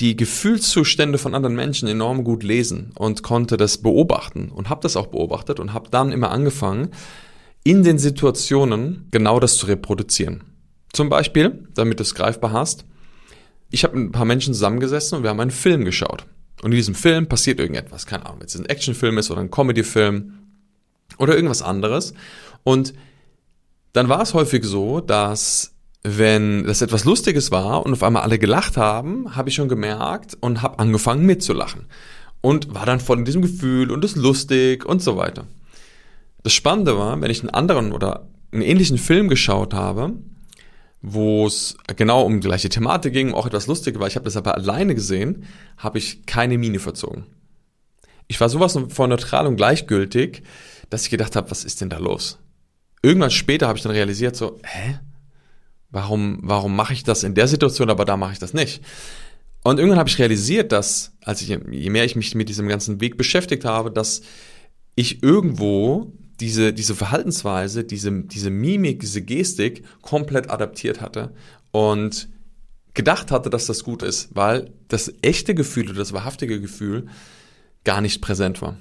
die 0.00 0.16
Gefühlszustände 0.16 1.18
von 1.18 1.34
anderen 1.34 1.56
Menschen 1.56 1.88
enorm 1.88 2.24
gut 2.24 2.42
lesen 2.42 2.92
und 2.96 3.22
konnte 3.22 3.56
das 3.56 3.78
beobachten 3.78 4.50
und 4.50 4.68
habe 4.68 4.80
das 4.82 4.96
auch 4.96 5.06
beobachtet 5.06 5.60
und 5.60 5.72
habe 5.72 5.88
dann 5.90 6.12
immer 6.12 6.30
angefangen, 6.30 6.90
in 7.64 7.82
den 7.82 7.98
Situationen 7.98 9.06
genau 9.10 9.40
das 9.40 9.56
zu 9.56 9.66
reproduzieren. 9.66 10.44
Zum 10.92 11.08
Beispiel, 11.08 11.68
damit 11.74 11.98
du 11.98 12.02
es 12.02 12.14
greifbar 12.14 12.52
hast, 12.52 12.84
ich 13.70 13.84
habe 13.84 13.98
ein 13.98 14.12
paar 14.12 14.24
Menschen 14.24 14.54
zusammengesessen 14.54 15.18
und 15.18 15.22
wir 15.24 15.30
haben 15.30 15.40
einen 15.40 15.50
Film 15.50 15.84
geschaut. 15.84 16.26
Und 16.62 16.72
in 16.72 16.76
diesem 16.76 16.94
Film 16.94 17.28
passiert 17.28 17.60
irgendetwas, 17.60 18.06
keine 18.06 18.26
Ahnung, 18.26 18.40
wenn 18.40 18.46
es 18.46 18.56
ein 18.56 18.66
Actionfilm 18.66 19.18
ist 19.18 19.30
oder 19.30 19.40
ein 19.40 19.50
Comedyfilm 19.50 20.34
oder 21.18 21.34
irgendwas 21.34 21.62
anderes. 21.62 22.14
Und 22.64 22.94
dann 23.92 24.08
war 24.08 24.22
es 24.22 24.34
häufig 24.34 24.64
so, 24.64 25.00
dass 25.00 25.72
wenn 26.02 26.64
das 26.64 26.82
etwas 26.82 27.04
Lustiges 27.04 27.50
war 27.50 27.84
und 27.84 27.92
auf 27.92 28.02
einmal 28.02 28.22
alle 28.22 28.38
gelacht 28.38 28.76
haben, 28.76 29.34
habe 29.36 29.48
ich 29.48 29.54
schon 29.54 29.68
gemerkt 29.68 30.36
und 30.40 30.62
habe 30.62 30.78
angefangen 30.78 31.26
mitzulachen. 31.26 31.86
Und 32.40 32.72
war 32.72 32.86
dann 32.86 33.00
voll 33.00 33.18
in 33.18 33.24
diesem 33.24 33.42
Gefühl 33.42 33.90
und 33.90 34.04
ist 34.04 34.16
lustig 34.16 34.84
und 34.84 35.02
so 35.02 35.16
weiter. 35.16 35.46
Das 36.44 36.52
Spannende 36.52 36.96
war, 36.96 37.20
wenn 37.20 37.30
ich 37.30 37.40
einen 37.40 37.50
anderen 37.50 37.92
oder 37.92 38.28
einen 38.52 38.62
ähnlichen 38.62 38.98
Film 38.98 39.28
geschaut 39.28 39.74
habe, 39.74 40.14
wo 41.00 41.46
es 41.46 41.76
genau 41.96 42.22
um 42.22 42.40
die 42.40 42.48
gleiche 42.48 42.68
Thematik 42.68 43.12
ging, 43.12 43.32
auch 43.32 43.46
etwas 43.46 43.66
lustig 43.66 43.98
war. 43.98 44.08
Ich 44.08 44.16
habe 44.16 44.24
das 44.24 44.36
aber 44.36 44.54
alleine 44.54 44.94
gesehen, 44.94 45.44
habe 45.76 45.98
ich 45.98 46.26
keine 46.26 46.58
Miene 46.58 46.78
verzogen. 46.78 47.26
Ich 48.26 48.40
war 48.40 48.48
sowas 48.48 48.78
von 48.88 49.10
neutral 49.10 49.46
und 49.46 49.56
gleichgültig, 49.56 50.42
dass 50.90 51.04
ich 51.04 51.10
gedacht 51.10 51.36
habe, 51.36 51.50
was 51.50 51.64
ist 51.64 51.80
denn 51.80 51.90
da 51.90 51.98
los? 51.98 52.38
Irgendwann 53.02 53.30
später 53.30 53.68
habe 53.68 53.78
ich 53.78 53.82
dann 53.82 53.92
realisiert, 53.92 54.36
so, 54.36 54.58
hä? 54.64 54.98
Warum, 55.90 56.40
warum 56.42 56.76
mache 56.76 56.92
ich 56.92 57.04
das 57.04 57.22
in 57.22 57.34
der 57.34 57.48
Situation, 57.48 57.88
aber 57.88 58.04
da 58.04 58.18
mache 58.18 58.32
ich 58.32 58.38
das 58.38 58.52
nicht? 58.52 58.82
Und 59.64 59.78
irgendwann 59.78 59.98
habe 59.98 60.08
ich 60.08 60.18
realisiert, 60.18 60.72
dass, 60.72 61.12
als 61.22 61.40
ich, 61.40 61.48
je 61.48 61.90
mehr 61.90 62.04
ich 62.04 62.16
mich 62.16 62.34
mit 62.34 62.48
diesem 62.48 62.68
ganzen 62.68 63.00
Weg 63.00 63.16
beschäftigt 63.16 63.64
habe, 63.64 63.90
dass 63.90 64.20
ich 64.94 65.22
irgendwo 65.22 66.12
diese, 66.40 66.72
diese 66.72 66.94
Verhaltensweise, 66.94 67.84
diese, 67.84 68.12
diese 68.22 68.50
Mimik, 68.50 69.00
diese 69.00 69.22
Gestik 69.22 69.84
komplett 70.02 70.50
adaptiert 70.50 71.00
hatte 71.00 71.32
und 71.72 72.28
gedacht 72.94 73.30
hatte, 73.30 73.50
dass 73.50 73.66
das 73.66 73.84
gut 73.84 74.02
ist, 74.02 74.34
weil 74.34 74.70
das 74.88 75.12
echte 75.22 75.54
Gefühl 75.54 75.88
oder 75.90 75.98
das 75.98 76.12
wahrhaftige 76.12 76.60
Gefühl 76.60 77.06
gar 77.84 78.00
nicht 78.00 78.20
präsent 78.20 78.60
war. 78.62 78.76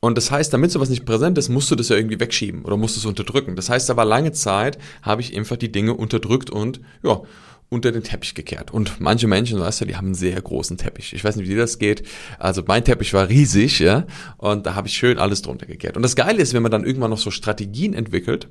Und 0.00 0.16
das 0.16 0.30
heißt, 0.30 0.52
damit 0.52 0.70
sowas 0.70 0.90
nicht 0.90 1.04
präsent 1.04 1.38
ist, 1.38 1.48
musst 1.48 1.70
du 1.70 1.74
das 1.74 1.88
ja 1.88 1.96
irgendwie 1.96 2.20
wegschieben 2.20 2.64
oder 2.64 2.76
musst 2.76 2.94
du 2.96 3.00
es 3.00 3.06
unterdrücken. 3.06 3.56
Das 3.56 3.68
heißt 3.68 3.90
aber 3.90 4.04
lange 4.04 4.30
Zeit 4.32 4.78
habe 5.02 5.22
ich 5.22 5.36
einfach 5.36 5.56
die 5.56 5.72
Dinge 5.72 5.94
unterdrückt 5.94 6.50
und 6.50 6.80
ja, 7.02 7.20
unter 7.70 7.92
den 7.92 8.02
Teppich 8.02 8.34
gekehrt. 8.34 8.70
Und 8.70 9.00
manche 9.00 9.26
Menschen, 9.26 9.60
weißt 9.60 9.82
du, 9.82 9.84
die 9.84 9.96
haben 9.96 10.06
einen 10.06 10.14
sehr 10.14 10.40
großen 10.40 10.78
Teppich. 10.78 11.12
Ich 11.12 11.22
weiß 11.22 11.36
nicht, 11.36 11.46
wie 11.46 11.52
dir 11.52 11.60
das 11.60 11.78
geht. 11.78 12.02
Also 12.38 12.62
mein 12.66 12.84
Teppich 12.84 13.12
war 13.12 13.28
riesig, 13.28 13.80
ja, 13.80 14.06
und 14.38 14.66
da 14.66 14.74
habe 14.74 14.88
ich 14.88 14.94
schön 14.94 15.18
alles 15.18 15.42
drunter 15.42 15.66
gekehrt. 15.66 15.96
Und 15.96 16.02
das 16.02 16.16
Geile 16.16 16.40
ist, 16.40 16.54
wenn 16.54 16.62
man 16.62 16.72
dann 16.72 16.84
irgendwann 16.84 17.10
noch 17.10 17.18
so 17.18 17.30
Strategien 17.30 17.92
entwickelt, 17.92 18.48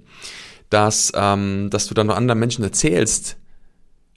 dass, 0.69 1.11
ähm, 1.15 1.69
dass 1.71 1.87
du 1.87 1.93
dann 1.93 2.07
noch 2.07 2.15
anderen 2.15 2.39
Menschen 2.39 2.63
erzählst, 2.63 3.37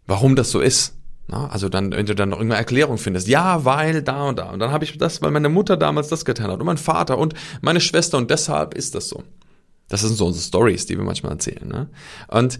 warum 0.06 0.36
das 0.36 0.50
so 0.50 0.60
ist. 0.60 0.96
Na, 1.28 1.48
also 1.48 1.68
dann, 1.68 1.92
wenn 1.92 2.06
du 2.06 2.14
dann 2.14 2.30
noch 2.30 2.38
irgendeine 2.38 2.58
Erklärung 2.58 2.98
findest, 2.98 3.28
ja, 3.28 3.64
weil 3.64 4.02
da 4.02 4.28
und 4.28 4.38
da. 4.38 4.50
Und 4.50 4.58
dann 4.58 4.72
habe 4.72 4.84
ich 4.84 4.98
das, 4.98 5.22
weil 5.22 5.30
meine 5.30 5.48
Mutter 5.48 5.76
damals 5.76 6.08
das 6.08 6.24
getan 6.24 6.50
hat 6.50 6.58
und 6.58 6.66
mein 6.66 6.76
Vater 6.76 7.18
und 7.18 7.34
meine 7.60 7.80
Schwester 7.80 8.18
und 8.18 8.30
deshalb 8.30 8.74
ist 8.74 8.96
das 8.96 9.08
so. 9.08 9.22
Das 9.88 10.00
sind 10.00 10.16
so 10.16 10.26
unsere 10.26 10.44
Stories, 10.44 10.86
die 10.86 10.96
wir 10.96 11.04
manchmal 11.04 11.32
erzählen. 11.32 11.68
Ne? 11.68 11.88
Und 12.28 12.58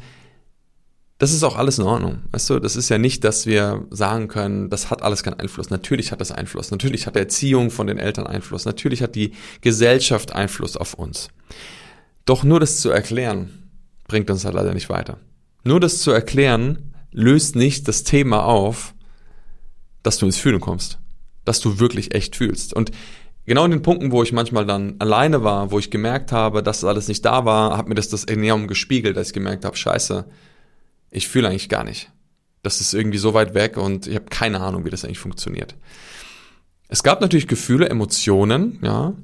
das 1.21 1.35
ist 1.35 1.45
auch 1.45 1.57
alles 1.57 1.79
in 1.79 1.85
Ordnung. 1.85 2.23
Weißt 2.31 2.49
du, 2.49 2.59
das 2.59 2.77
ist 2.77 2.89
ja 2.89 2.97
nicht, 2.97 3.25
dass 3.25 3.45
wir 3.45 3.87
sagen 3.91 4.27
können, 4.27 4.71
das 4.71 4.91
hat 4.91 5.03
alles 5.03 5.23
keinen 5.23 5.39
Einfluss. 5.39 5.69
Natürlich 5.69 6.13
hat 6.13 6.21
das 6.23 6.33
Einfluss. 6.33 6.71
Natürlich 6.71 7.07
hat 7.07 7.15
die 7.15 7.19
Erziehung 7.19 7.71
von 7.71 7.87
den 7.87 7.99
Eltern 7.99 8.27
Einfluss. 8.27 8.65
Natürlich 8.65 9.03
hat 9.03 9.15
die 9.15 9.33
Gesellschaft 9.61 10.35
Einfluss 10.35 10.79
auf 10.79 10.95
uns. 10.95 11.29
Doch 12.25 12.43
nur 12.43 12.59
das 12.59 12.81
zu 12.81 12.89
erklären, 12.89 13.69
bringt 14.09 14.31
uns 14.31 14.47
halt 14.47 14.55
leider 14.55 14.73
nicht 14.73 14.89
weiter. 14.89 15.19
Nur 15.63 15.79
das 15.79 15.99
zu 15.99 16.11
erklären, 16.11 16.95
löst 17.13 17.55
nicht 17.55 17.87
das 17.87 18.03
Thema 18.03 18.43
auf, 18.45 18.95
dass 20.03 20.17
du 20.17 20.25
ins 20.25 20.39
Fühlen 20.39 20.61
kommst. 20.61 21.01
Dass 21.45 21.61
du 21.61 21.81
wirklich 21.81 22.15
echt 22.15 22.35
fühlst. 22.35 22.73
Und 22.73 22.93
genau 23.45 23.67
in 23.67 23.73
den 23.73 23.83
Punkten, 23.83 24.11
wo 24.11 24.23
ich 24.23 24.33
manchmal 24.33 24.65
dann 24.65 24.95
alleine 25.01 25.45
war, 25.45 25.71
wo 25.71 25.79
ich 25.79 25.91
gemerkt 25.91 26.33
habe, 26.33 26.63
dass 26.63 26.83
alles 26.83 27.09
nicht 27.09 27.27
da 27.27 27.45
war, 27.45 27.77
hat 27.77 27.91
mir 27.91 27.95
das 27.95 28.09
das 28.09 28.25
enorm 28.25 28.69
gespiegelt, 28.69 29.19
dass 29.19 29.29
ich 29.29 29.35
gemerkt 29.35 29.67
habe, 29.67 29.77
scheiße, 29.77 30.25
ich 31.11 31.29
fühle 31.29 31.49
eigentlich 31.49 31.69
gar 31.69 31.85
nicht. 31.85 32.11
Das 32.63 32.81
ist 32.81 32.93
irgendwie 32.93 33.19
so 33.19 33.35
weit 33.35 33.55
weg 33.55 33.77
und 33.77 34.07
ich 34.07 34.15
habe 34.15 34.27
keine 34.27 34.61
Ahnung, 34.61 34.85
wie 34.85 34.91
das 34.91 35.05
eigentlich 35.05 35.19
funktioniert. 35.19 35.75
Es 36.89 37.03
gab 37.03 37.21
natürlich 37.21 37.49
Gefühle, 37.49 37.89
Emotionen, 37.89 38.79
ja, 38.83 39.15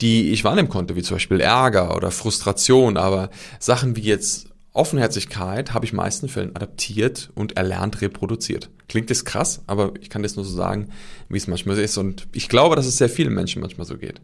die 0.00 0.30
ich 0.30 0.44
wahrnehmen 0.44 0.68
konnte, 0.68 0.96
wie 0.96 1.02
zum 1.02 1.16
Beispiel 1.16 1.40
Ärger 1.40 1.96
oder 1.96 2.10
Frustration, 2.10 2.96
aber 2.96 3.30
Sachen 3.58 3.96
wie 3.96 4.02
jetzt 4.02 4.48
Offenherzigkeit 4.74 5.72
habe 5.72 5.86
ich 5.86 5.92
in 5.92 5.96
meisten 5.96 6.28
Fällen 6.28 6.54
adaptiert 6.54 7.30
und 7.34 7.56
erlernt 7.56 8.00
reproduziert. 8.00 8.70
Klingt 8.88 9.08
das 9.08 9.24
krass, 9.24 9.62
aber 9.68 9.92
ich 10.00 10.10
kann 10.10 10.24
das 10.24 10.34
nur 10.34 10.44
so 10.44 10.54
sagen, 10.54 10.88
wie 11.28 11.36
es 11.36 11.46
manchmal 11.46 11.78
ist. 11.78 11.96
Und 11.96 12.26
ich 12.32 12.48
glaube, 12.48 12.74
dass 12.74 12.86
es 12.86 12.98
sehr 12.98 13.08
vielen 13.08 13.32
Menschen 13.32 13.62
manchmal 13.62 13.86
so 13.86 13.96
geht. 13.96 14.20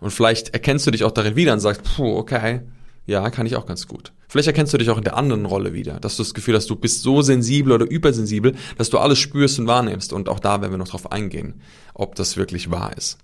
Und 0.00 0.10
vielleicht 0.10 0.54
erkennst 0.54 0.86
du 0.86 0.90
dich 0.90 1.04
auch 1.04 1.10
darin 1.10 1.36
wieder 1.36 1.52
und 1.52 1.60
sagst, 1.60 1.82
puh, 1.84 2.16
okay, 2.16 2.62
ja, 3.06 3.28
kann 3.30 3.46
ich 3.46 3.56
auch 3.56 3.66
ganz 3.66 3.88
gut. 3.88 4.12
Vielleicht 4.28 4.48
erkennst 4.48 4.72
du 4.72 4.78
dich 4.78 4.88
auch 4.90 4.98
in 4.98 5.04
der 5.04 5.16
anderen 5.16 5.44
Rolle 5.44 5.74
wieder, 5.74 6.00
dass 6.00 6.16
du 6.16 6.22
das 6.22 6.34
Gefühl 6.34 6.54
hast, 6.54 6.70
du 6.70 6.76
bist 6.76 7.02
so 7.02 7.20
sensibel 7.20 7.72
oder 7.72 7.88
übersensibel, 7.88 8.54
dass 8.78 8.90
du 8.90 8.98
alles 8.98 9.18
spürst 9.18 9.58
und 9.58 9.66
wahrnimmst. 9.66 10.12
Und 10.12 10.28
auch 10.28 10.40
da 10.40 10.60
werden 10.60 10.72
wir 10.72 10.78
noch 10.78 10.88
drauf 10.88 11.12
eingehen, 11.12 11.60
ob 11.94 12.14
das 12.14 12.36
wirklich 12.36 12.70
wahr 12.70 12.96
ist. 12.96 13.18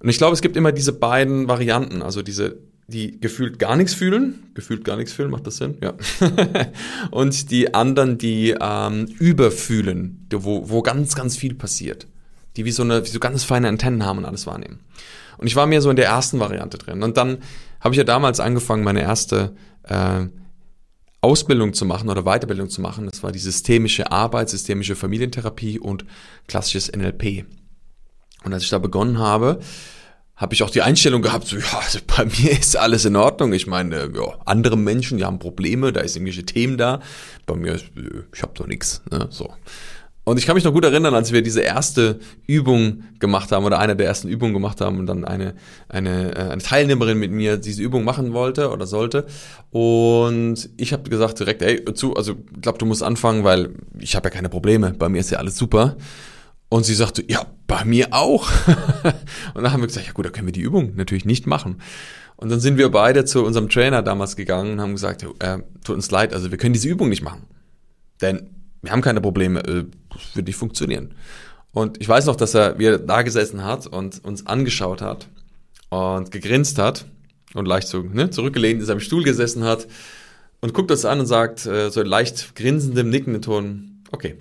Und 0.00 0.08
ich 0.08 0.18
glaube, 0.18 0.34
es 0.34 0.42
gibt 0.42 0.56
immer 0.56 0.72
diese 0.72 0.92
beiden 0.92 1.48
Varianten, 1.48 2.02
also 2.02 2.20
diese, 2.22 2.58
die 2.86 3.18
gefühlt 3.18 3.58
gar 3.58 3.76
nichts 3.76 3.94
fühlen, 3.94 4.50
gefühlt 4.54 4.84
gar 4.84 4.96
nichts 4.96 5.12
fühlen, 5.12 5.30
macht 5.30 5.46
das 5.46 5.56
Sinn? 5.56 5.78
Ja. 5.80 5.94
und 7.10 7.50
die 7.50 7.72
anderen, 7.72 8.18
die 8.18 8.54
ähm, 8.60 9.06
überfühlen, 9.18 10.26
wo, 10.30 10.68
wo 10.68 10.82
ganz, 10.82 11.14
ganz 11.14 11.36
viel 11.36 11.54
passiert. 11.54 12.06
Die 12.56 12.64
wie 12.64 12.72
so, 12.72 12.82
eine, 12.82 13.04
wie 13.04 13.08
so 13.08 13.20
ganz 13.20 13.44
feine 13.44 13.68
Antennen 13.68 14.04
haben 14.04 14.18
und 14.18 14.24
alles 14.24 14.46
wahrnehmen. 14.46 14.80
Und 15.38 15.46
ich 15.46 15.56
war 15.56 15.66
mehr 15.66 15.82
so 15.82 15.90
in 15.90 15.96
der 15.96 16.06
ersten 16.06 16.40
Variante 16.40 16.78
drin. 16.78 17.02
Und 17.02 17.16
dann 17.16 17.38
habe 17.80 17.94
ich 17.94 17.98
ja 17.98 18.04
damals 18.04 18.40
angefangen, 18.40 18.84
meine 18.84 19.02
erste 19.02 19.54
äh, 19.82 20.26
Ausbildung 21.20 21.72
zu 21.74 21.84
machen 21.84 22.08
oder 22.08 22.22
Weiterbildung 22.22 22.70
zu 22.70 22.80
machen. 22.80 23.06
Das 23.06 23.22
war 23.22 23.32
die 23.32 23.38
systemische 23.38 24.10
Arbeit, 24.10 24.48
systemische 24.48 24.96
Familientherapie 24.96 25.78
und 25.78 26.04
klassisches 26.46 26.90
NLP. 26.90 27.44
Und 28.44 28.52
als 28.54 28.62
ich 28.62 28.70
da 28.70 28.78
begonnen 28.78 29.18
habe, 29.18 29.60
habe 30.36 30.52
ich 30.52 30.62
auch 30.62 30.70
die 30.70 30.82
Einstellung 30.82 31.22
gehabt, 31.22 31.46
so, 31.46 31.56
ja, 31.56 31.78
also 31.82 31.98
bei 32.06 32.24
mir 32.42 32.52
ist 32.52 32.76
alles 32.76 33.04
in 33.04 33.16
Ordnung. 33.16 33.52
Ich 33.52 33.66
meine, 33.66 34.10
ja, 34.14 34.38
andere 34.44 34.76
Menschen, 34.76 35.18
die 35.18 35.24
haben 35.24 35.38
Probleme, 35.38 35.92
da 35.92 36.00
ist 36.00 36.14
irgendwelche 36.14 36.44
Themen 36.44 36.76
da. 36.76 37.00
Bei 37.46 37.56
mir, 37.56 37.74
ist, 37.74 37.86
ich 38.34 38.42
habe 38.42 38.52
doch 38.54 38.66
nichts. 38.66 39.02
Ne, 39.10 39.26
so. 39.30 39.52
Und 40.28 40.40
ich 40.40 40.46
kann 40.46 40.56
mich 40.56 40.64
noch 40.64 40.72
gut 40.72 40.84
erinnern, 40.84 41.14
als 41.14 41.30
wir 41.30 41.40
diese 41.40 41.60
erste 41.60 42.18
Übung 42.48 43.04
gemacht 43.20 43.52
haben 43.52 43.64
oder 43.64 43.78
eine 43.78 43.94
der 43.94 44.08
ersten 44.08 44.26
Übungen 44.26 44.52
gemacht 44.52 44.80
haben 44.80 44.98
und 44.98 45.06
dann 45.06 45.24
eine, 45.24 45.54
eine, 45.88 46.34
äh, 46.34 46.50
eine 46.50 46.60
Teilnehmerin 46.60 47.16
mit 47.16 47.30
mir 47.30 47.58
diese 47.58 47.80
Übung 47.80 48.02
machen 48.02 48.32
wollte 48.32 48.72
oder 48.72 48.88
sollte. 48.88 49.26
Und 49.70 50.68
ich 50.78 50.92
habe 50.92 51.08
gesagt 51.08 51.38
direkt, 51.38 51.62
ey, 51.62 51.84
zu, 51.94 52.16
also 52.16 52.32
ich 52.32 52.60
glaube, 52.60 52.78
du 52.78 52.86
musst 52.86 53.04
anfangen, 53.04 53.44
weil 53.44 53.70
ich 54.00 54.16
habe 54.16 54.26
ja 54.26 54.34
keine 54.34 54.48
Probleme. 54.48 54.94
Bei 54.98 55.08
mir 55.08 55.20
ist 55.20 55.30
ja 55.30 55.38
alles 55.38 55.56
super. 55.56 55.96
Und 56.68 56.84
sie 56.84 56.94
sagte, 56.94 57.22
ja, 57.28 57.46
bei 57.68 57.84
mir 57.84 58.08
auch. 58.10 58.50
und 59.54 59.62
dann 59.62 59.72
haben 59.72 59.80
wir 59.80 59.86
gesagt, 59.86 60.08
ja 60.08 60.12
gut, 60.12 60.26
da 60.26 60.30
können 60.30 60.48
wir 60.48 60.52
die 60.52 60.60
Übung 60.60 60.96
natürlich 60.96 61.24
nicht 61.24 61.46
machen. 61.46 61.80
Und 62.34 62.50
dann 62.50 62.58
sind 62.58 62.78
wir 62.78 62.90
beide 62.90 63.26
zu 63.26 63.44
unserem 63.44 63.68
Trainer 63.68 64.02
damals 64.02 64.34
gegangen 64.34 64.72
und 64.72 64.80
haben 64.80 64.92
gesagt, 64.92 65.24
äh, 65.38 65.58
tut 65.84 65.94
uns 65.94 66.10
leid, 66.10 66.34
also 66.34 66.50
wir 66.50 66.58
können 66.58 66.72
diese 66.72 66.88
Übung 66.88 67.10
nicht 67.10 67.22
machen. 67.22 67.44
Denn 68.20 68.50
wir 68.82 68.92
haben 68.92 69.02
keine 69.02 69.20
Probleme, 69.20 69.60
äh, 69.60 69.84
das 70.16 70.36
wird 70.36 70.46
nicht 70.46 70.56
funktionieren. 70.56 71.14
Und 71.72 72.00
ich 72.00 72.08
weiß 72.08 72.26
noch, 72.26 72.36
dass 72.36 72.54
er 72.54 72.78
wieder 72.78 72.98
da 72.98 73.22
gesessen 73.22 73.64
hat 73.64 73.86
und 73.86 74.24
uns 74.24 74.46
angeschaut 74.46 75.02
hat 75.02 75.28
und 75.90 76.30
gegrinst 76.30 76.78
hat 76.78 77.06
und 77.54 77.66
leicht 77.66 77.88
so 77.88 78.00
ne, 78.02 78.30
zurückgelehnt 78.30 78.80
in 78.80 78.86
seinem 78.86 79.00
Stuhl 79.00 79.22
gesessen 79.22 79.64
hat 79.64 79.86
und 80.60 80.72
guckt 80.74 80.90
uns 80.90 81.04
an 81.04 81.20
und 81.20 81.26
sagt, 81.26 81.66
äh, 81.66 81.90
so 81.90 82.02
leicht 82.02 82.54
grinsendem, 82.56 83.10
nickenden 83.10 83.42
Ton, 83.42 84.02
okay, 84.10 84.36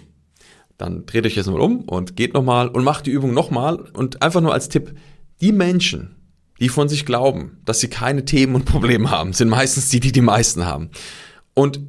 dann 0.77 1.05
dreht 1.05 1.25
euch 1.25 1.35
jetzt 1.35 1.47
mal 1.47 1.59
um 1.59 1.81
und 1.81 2.15
geht 2.15 2.33
nochmal 2.33 2.67
und 2.67 2.83
macht 2.83 3.05
die 3.05 3.11
Übung 3.11 3.33
nochmal 3.33 3.79
und 3.93 4.21
einfach 4.21 4.41
nur 4.41 4.53
als 4.53 4.69
Tipp, 4.69 4.95
die 5.41 5.51
Menschen, 5.51 6.15
die 6.59 6.69
von 6.69 6.89
sich 6.89 7.05
glauben, 7.05 7.59
dass 7.65 7.79
sie 7.79 7.89
keine 7.89 8.25
Themen 8.25 8.55
und 8.55 8.65
Probleme 8.65 9.09
haben, 9.09 9.33
sind 9.33 9.49
meistens 9.49 9.89
die, 9.89 9.99
die 9.99 10.11
die 10.11 10.21
meisten 10.21 10.65
haben. 10.65 10.89
Und 11.53 11.79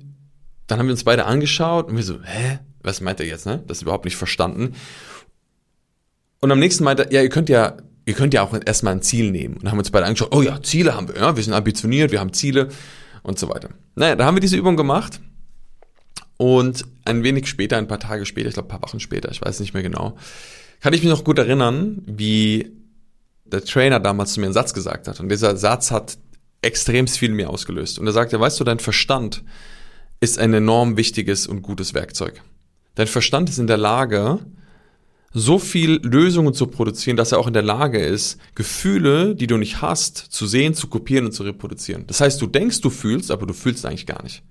dann 0.66 0.78
haben 0.78 0.87
wir 0.87 0.93
uns 0.93 1.05
beide 1.05 1.26
angeschaut 1.26 1.88
und 1.88 1.97
wir 1.97 2.02
so, 2.02 2.21
hä, 2.23 2.59
was 2.87 3.00
meint 3.00 3.21
er 3.21 3.26
jetzt, 3.26 3.47
ne? 3.47 3.62
Das 3.66 3.78
ist 3.78 3.83
überhaupt 3.83 4.05
nicht 4.05 4.16
verstanden. 4.16 4.75
Und 6.40 6.50
am 6.50 6.59
nächsten 6.59 6.85
meinte 6.85 7.05
er, 7.05 7.12
ja, 7.12 7.23
ihr 7.23 7.28
könnt 7.28 7.49
ja, 7.49 7.76
ihr 8.05 8.14
könnt 8.14 8.33
ja 8.33 8.43
auch 8.43 8.57
erstmal 8.64 8.95
ein 8.95 9.02
Ziel 9.02 9.31
nehmen. 9.31 9.57
Und 9.57 9.69
haben 9.69 9.76
wir 9.76 9.81
uns 9.81 9.90
beide 9.90 10.07
angeschaut, 10.07 10.35
oh 10.35 10.43
ja, 10.43 10.62
Ziele 10.62 10.95
haben 10.95 11.09
wir, 11.09 11.16
ja, 11.16 11.37
wir 11.37 11.43
sind 11.43 11.52
ambitioniert, 11.52 12.12
wir 12.12 12.21
haben 12.21 12.33
Ziele 12.33 12.69
und 13.23 13.38
so 13.38 13.49
weiter. 13.49 13.71
Naja, 13.95 14.16
da 14.16 14.25
haben 14.25 14.37
wir 14.37 14.40
diese 14.40 14.57
Übung 14.57 14.76
gemacht 14.76 15.21
und 16.37 16.85
ein 17.05 17.23
wenig 17.23 17.47
später, 17.49 17.76
ein 17.76 17.88
paar 17.88 18.00
Tage 18.00 18.26
später, 18.26 18.49
ich 18.49 18.55
glaube 18.55 18.69
ein 18.69 18.81
paar 18.81 18.88
Wochen 18.88 19.00
später, 19.00 19.31
ich 19.31 19.43
weiß 19.43 19.61
nicht 19.61 19.75
mehr 19.75 19.83
genau, 19.83 20.16
kann 20.81 20.93
ich 20.93 21.02
mich 21.02 21.11
noch 21.11 21.25
gut 21.25 21.38
erinnern, 21.38 22.02
wie 22.07 22.71
der 23.47 23.64
Trainer 23.64 24.00
damals 24.00 24.35
zu 24.35 24.40
mir 24.40 24.47
einen 24.47 24.52
Satz 24.52 24.75
gesagt 24.75 25.09
hat. 25.09 25.21
Und 25.21 25.31
dieser 25.31 25.57
Satz 25.57 25.90
hat 25.90 26.19
extrem 26.62 27.07
viel 27.07 27.31
mir 27.31 27.49
ausgelöst. 27.49 27.99
Und 27.99 28.07
er 28.07 28.12
sagte, 28.12 28.38
weißt 28.38 28.61
du, 28.61 28.64
dein 28.64 28.78
Verstand, 28.78 29.43
ist 30.21 30.38
ein 30.38 30.55
enorm 30.55 30.97
wichtiges 30.97 31.47
und 31.47 31.62
gutes 31.62 31.95
Werkzeug. 31.95 32.43
Dein 32.97 33.07
Verstand 33.07 33.49
ist 33.49 33.59
in 33.59 33.67
der 33.67 33.76
Lage, 33.76 34.41
so 35.33 35.59
viel 35.59 36.00
Lösungen 36.03 36.55
zu 36.55 36.67
produzieren, 36.67 37.19
dass 37.19 37.31
er 37.31 37.38
auch 37.38 37.47
in 37.47 37.53
der 37.53 37.62
Lage 37.62 37.99
ist, 37.99 38.38
Gefühle, 38.55 39.35
die 39.35 39.47
du 39.47 39.59
nicht 39.59 39.83
hast, 39.83 40.17
zu 40.17 40.47
sehen, 40.47 40.73
zu 40.73 40.88
kopieren 40.88 41.26
und 41.26 41.33
zu 41.33 41.43
reproduzieren. 41.43 42.07
Das 42.07 42.23
heißt, 42.23 42.41
du 42.41 42.47
denkst, 42.47 42.81
du 42.81 42.88
fühlst, 42.88 43.31
aber 43.31 43.47
du 43.47 43.53
fühlst 43.53 43.85
eigentlich 43.85 44.07
gar 44.07 44.23
nicht. 44.23 44.43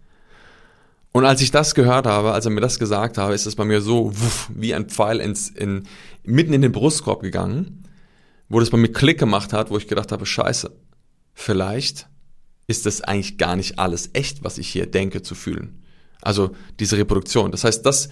Und 1.12 1.26
als 1.26 1.42
ich 1.42 1.50
das 1.50 1.74
gehört 1.74 2.06
habe, 2.06 2.34
als 2.34 2.46
er 2.46 2.52
mir 2.52 2.62
das 2.62 2.78
gesagt 2.78 3.18
habe, 3.18 3.34
ist 3.34 3.48
es 3.48 3.56
bei 3.56 3.66
mir 3.66 3.82
so 3.82 4.12
wuff, 4.12 4.52
wie 4.54 4.76
ein 4.76 4.88
Pfeil 4.88 5.22
ins, 5.22 5.50
in, 5.50 5.86
mitten 6.24 6.54
in 6.54 6.62
den 6.62 6.72
Brustkorb 6.72 7.24
gegangen, 7.24 7.84
wo 8.48 8.60
das 8.60 8.70
bei 8.70 8.78
mir 8.78 8.92
Klick 8.92 9.18
gemacht 9.18 9.54
hat, 9.54 9.72
wo 9.72 9.78
ich 9.78 9.88
gedacht 9.88 10.12
habe, 10.12 10.26
scheiße, 10.26 10.72
vielleicht 11.34 12.10
ist 12.68 12.86
das 12.86 13.02
eigentlich 13.02 13.40
gar 13.40 13.56
nicht 13.56 13.80
alles 13.80 14.12
echt, 14.14 14.44
was 14.44 14.60
ich 14.60 14.68
hier 14.68 14.86
denke 14.86 15.24
zu 15.24 15.34
fühlen. 15.34 15.82
Also 16.22 16.52
diese 16.80 16.98
Reproduktion. 16.98 17.50
Das 17.50 17.64
heißt, 17.64 17.86
das, 17.86 18.10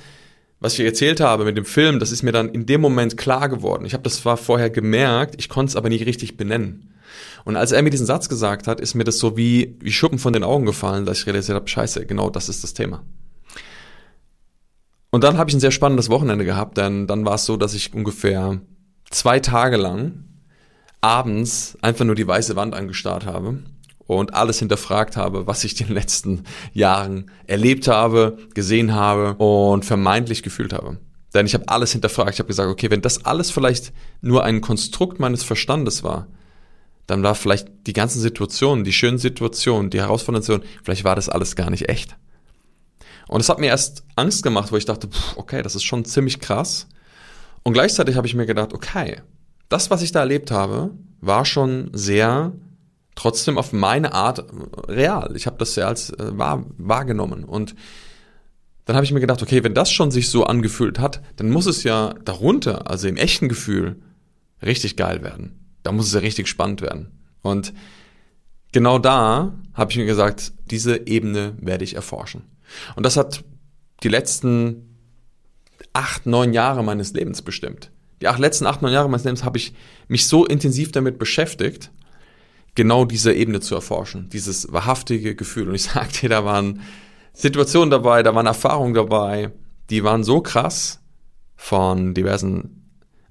was 0.63 0.79
ich 0.79 0.85
erzählt 0.85 1.19
habe 1.19 1.43
mit 1.43 1.57
dem 1.57 1.65
Film, 1.65 1.99
das 1.99 2.13
ist 2.13 2.23
mir 2.23 2.31
dann 2.31 2.47
in 2.47 2.65
dem 2.65 2.79
Moment 2.79 3.17
klar 3.17 3.49
geworden. 3.49 3.83
Ich 3.83 3.91
habe 3.91 4.03
das 4.03 4.21
zwar 4.21 4.37
vorher 4.37 4.69
gemerkt, 4.69 5.35
ich 5.37 5.49
konnte 5.49 5.71
es 5.71 5.75
aber 5.75 5.89
nicht 5.89 6.05
richtig 6.05 6.37
benennen. 6.37 6.93
Und 7.43 7.57
als 7.57 7.73
er 7.73 7.81
mir 7.81 7.89
diesen 7.89 8.05
Satz 8.05 8.29
gesagt 8.29 8.65
hat, 8.65 8.79
ist 8.79 8.95
mir 8.95 9.03
das 9.03 9.19
so 9.19 9.35
wie, 9.35 9.75
wie 9.81 9.91
Schuppen 9.91 10.19
von 10.19 10.31
den 10.31 10.45
Augen 10.45 10.65
gefallen, 10.65 11.05
dass 11.05 11.19
ich 11.19 11.27
realisiert 11.27 11.57
habe, 11.57 11.67
scheiße, 11.67 12.05
genau 12.05 12.29
das 12.29 12.47
ist 12.47 12.63
das 12.63 12.73
Thema. 12.73 13.03
Und 15.11 15.25
dann 15.25 15.37
habe 15.37 15.49
ich 15.49 15.53
ein 15.53 15.59
sehr 15.59 15.71
spannendes 15.71 16.09
Wochenende 16.09 16.45
gehabt, 16.45 16.77
denn 16.77 17.07
dann 17.07 17.25
war 17.25 17.35
es 17.35 17.43
so, 17.43 17.57
dass 17.57 17.73
ich 17.73 17.93
ungefähr 17.93 18.61
zwei 19.11 19.41
Tage 19.41 19.75
lang 19.75 20.23
abends 21.01 21.77
einfach 21.81 22.05
nur 22.05 22.15
die 22.15 22.25
weiße 22.25 22.55
Wand 22.55 22.73
angestarrt 22.73 23.25
habe 23.25 23.63
und 24.07 24.33
alles 24.33 24.59
hinterfragt 24.59 25.17
habe, 25.17 25.47
was 25.47 25.63
ich 25.63 25.79
in 25.79 25.87
den 25.87 25.93
letzten 25.93 26.43
Jahren 26.73 27.31
erlebt 27.47 27.87
habe, 27.87 28.37
gesehen 28.53 28.93
habe 28.93 29.35
und 29.35 29.85
vermeintlich 29.85 30.43
gefühlt 30.43 30.73
habe. 30.73 30.97
Denn 31.33 31.45
ich 31.45 31.53
habe 31.53 31.67
alles 31.67 31.91
hinterfragt. 31.91 32.33
Ich 32.33 32.39
habe 32.39 32.47
gesagt, 32.47 32.69
okay, 32.69 32.91
wenn 32.91 33.01
das 33.01 33.25
alles 33.25 33.49
vielleicht 33.49 33.91
nur 34.21 34.43
ein 34.43 34.61
Konstrukt 34.61 35.19
meines 35.19 35.43
Verstandes 35.43 36.03
war, 36.03 36.27
dann 37.07 37.23
war 37.23 37.35
vielleicht 37.35 37.67
die 37.87 37.93
ganzen 37.93 38.21
Situationen, 38.21 38.83
die 38.83 38.93
schönen 38.93 39.17
Situationen, 39.17 39.89
die 39.89 39.99
Herausfordernden 39.99 40.43
Situationen, 40.43 40.83
vielleicht 40.83 41.03
war 41.03 41.15
das 41.15 41.29
alles 41.29 41.55
gar 41.55 41.69
nicht 41.69 41.89
echt. 41.89 42.15
Und 43.27 43.41
es 43.41 43.49
hat 43.49 43.59
mir 43.59 43.67
erst 43.67 44.03
Angst 44.15 44.43
gemacht, 44.43 44.71
wo 44.71 44.77
ich 44.77 44.85
dachte, 44.85 45.09
okay, 45.35 45.63
das 45.63 45.75
ist 45.75 45.83
schon 45.83 46.05
ziemlich 46.05 46.39
krass. 46.39 46.87
Und 47.63 47.73
gleichzeitig 47.73 48.15
habe 48.15 48.27
ich 48.27 48.35
mir 48.35 48.45
gedacht, 48.45 48.73
okay, 48.73 49.21
das, 49.69 49.89
was 49.89 50.01
ich 50.01 50.11
da 50.11 50.19
erlebt 50.19 50.51
habe, 50.51 50.91
war 51.19 51.45
schon 51.45 51.89
sehr 51.93 52.51
trotzdem 53.15 53.57
auf 53.57 53.73
meine 53.73 54.13
Art 54.13 54.45
real. 54.87 55.35
Ich 55.35 55.45
habe 55.45 55.57
das 55.57 55.75
ja 55.75 55.87
als 55.87 56.09
äh, 56.11 56.37
wahr, 56.37 56.65
wahrgenommen 56.77 57.43
und 57.43 57.75
dann 58.85 58.95
habe 58.95 59.05
ich 59.05 59.11
mir 59.11 59.21
gedacht, 59.21 59.41
okay, 59.41 59.63
wenn 59.63 59.73
das 59.73 59.91
schon 59.91 60.11
sich 60.11 60.29
so 60.29 60.45
angefühlt 60.45 60.99
hat, 60.99 61.21
dann 61.37 61.49
muss 61.49 61.67
es 61.67 61.83
ja 61.83 62.15
darunter, 62.25 62.89
also 62.89 63.07
im 63.07 63.15
echten 63.15 63.47
Gefühl, 63.47 64.01
richtig 64.61 64.97
geil 64.97 65.23
werden. 65.23 65.77
Da 65.83 65.91
muss 65.91 66.07
es 66.07 66.13
ja 66.13 66.19
richtig 66.19 66.47
spannend 66.47 66.81
werden. 66.81 67.11
Und 67.41 67.73
genau 68.73 68.99
da 68.99 69.53
habe 69.73 69.91
ich 69.91 69.97
mir 69.97 70.05
gesagt, 70.05 70.51
diese 70.65 71.07
Ebene 71.07 71.53
werde 71.59 71.85
ich 71.85 71.95
erforschen. 71.95 72.43
Und 72.95 73.05
das 73.05 73.15
hat 73.15 73.43
die 74.03 74.09
letzten 74.09 74.97
acht, 75.93 76.25
neun 76.25 76.53
Jahre 76.53 76.83
meines 76.83 77.13
Lebens 77.13 77.41
bestimmt. 77.41 77.91
Die 78.21 78.27
acht, 78.27 78.39
letzten 78.39 78.65
acht, 78.65 78.81
neun 78.81 78.93
Jahre 78.93 79.09
meines 79.09 79.23
Lebens 79.23 79.43
habe 79.43 79.57
ich 79.57 79.73
mich 80.07 80.27
so 80.27 80.45
intensiv 80.45 80.91
damit 80.91 81.19
beschäftigt 81.19 81.91
genau 82.75 83.05
diese 83.05 83.33
Ebene 83.33 83.59
zu 83.59 83.75
erforschen, 83.75 84.29
dieses 84.29 84.71
wahrhaftige 84.71 85.35
Gefühl. 85.35 85.69
Und 85.69 85.75
ich 85.75 85.83
sag 85.93 86.11
dir, 86.13 86.29
da 86.29 86.45
waren 86.45 86.81
Situationen 87.33 87.89
dabei, 87.89 88.23
da 88.23 88.35
waren 88.35 88.45
Erfahrungen 88.45 88.93
dabei, 88.93 89.51
die 89.89 90.03
waren 90.03 90.23
so 90.23 90.41
krass 90.41 90.99
von 91.55 92.13
diversen 92.13 92.83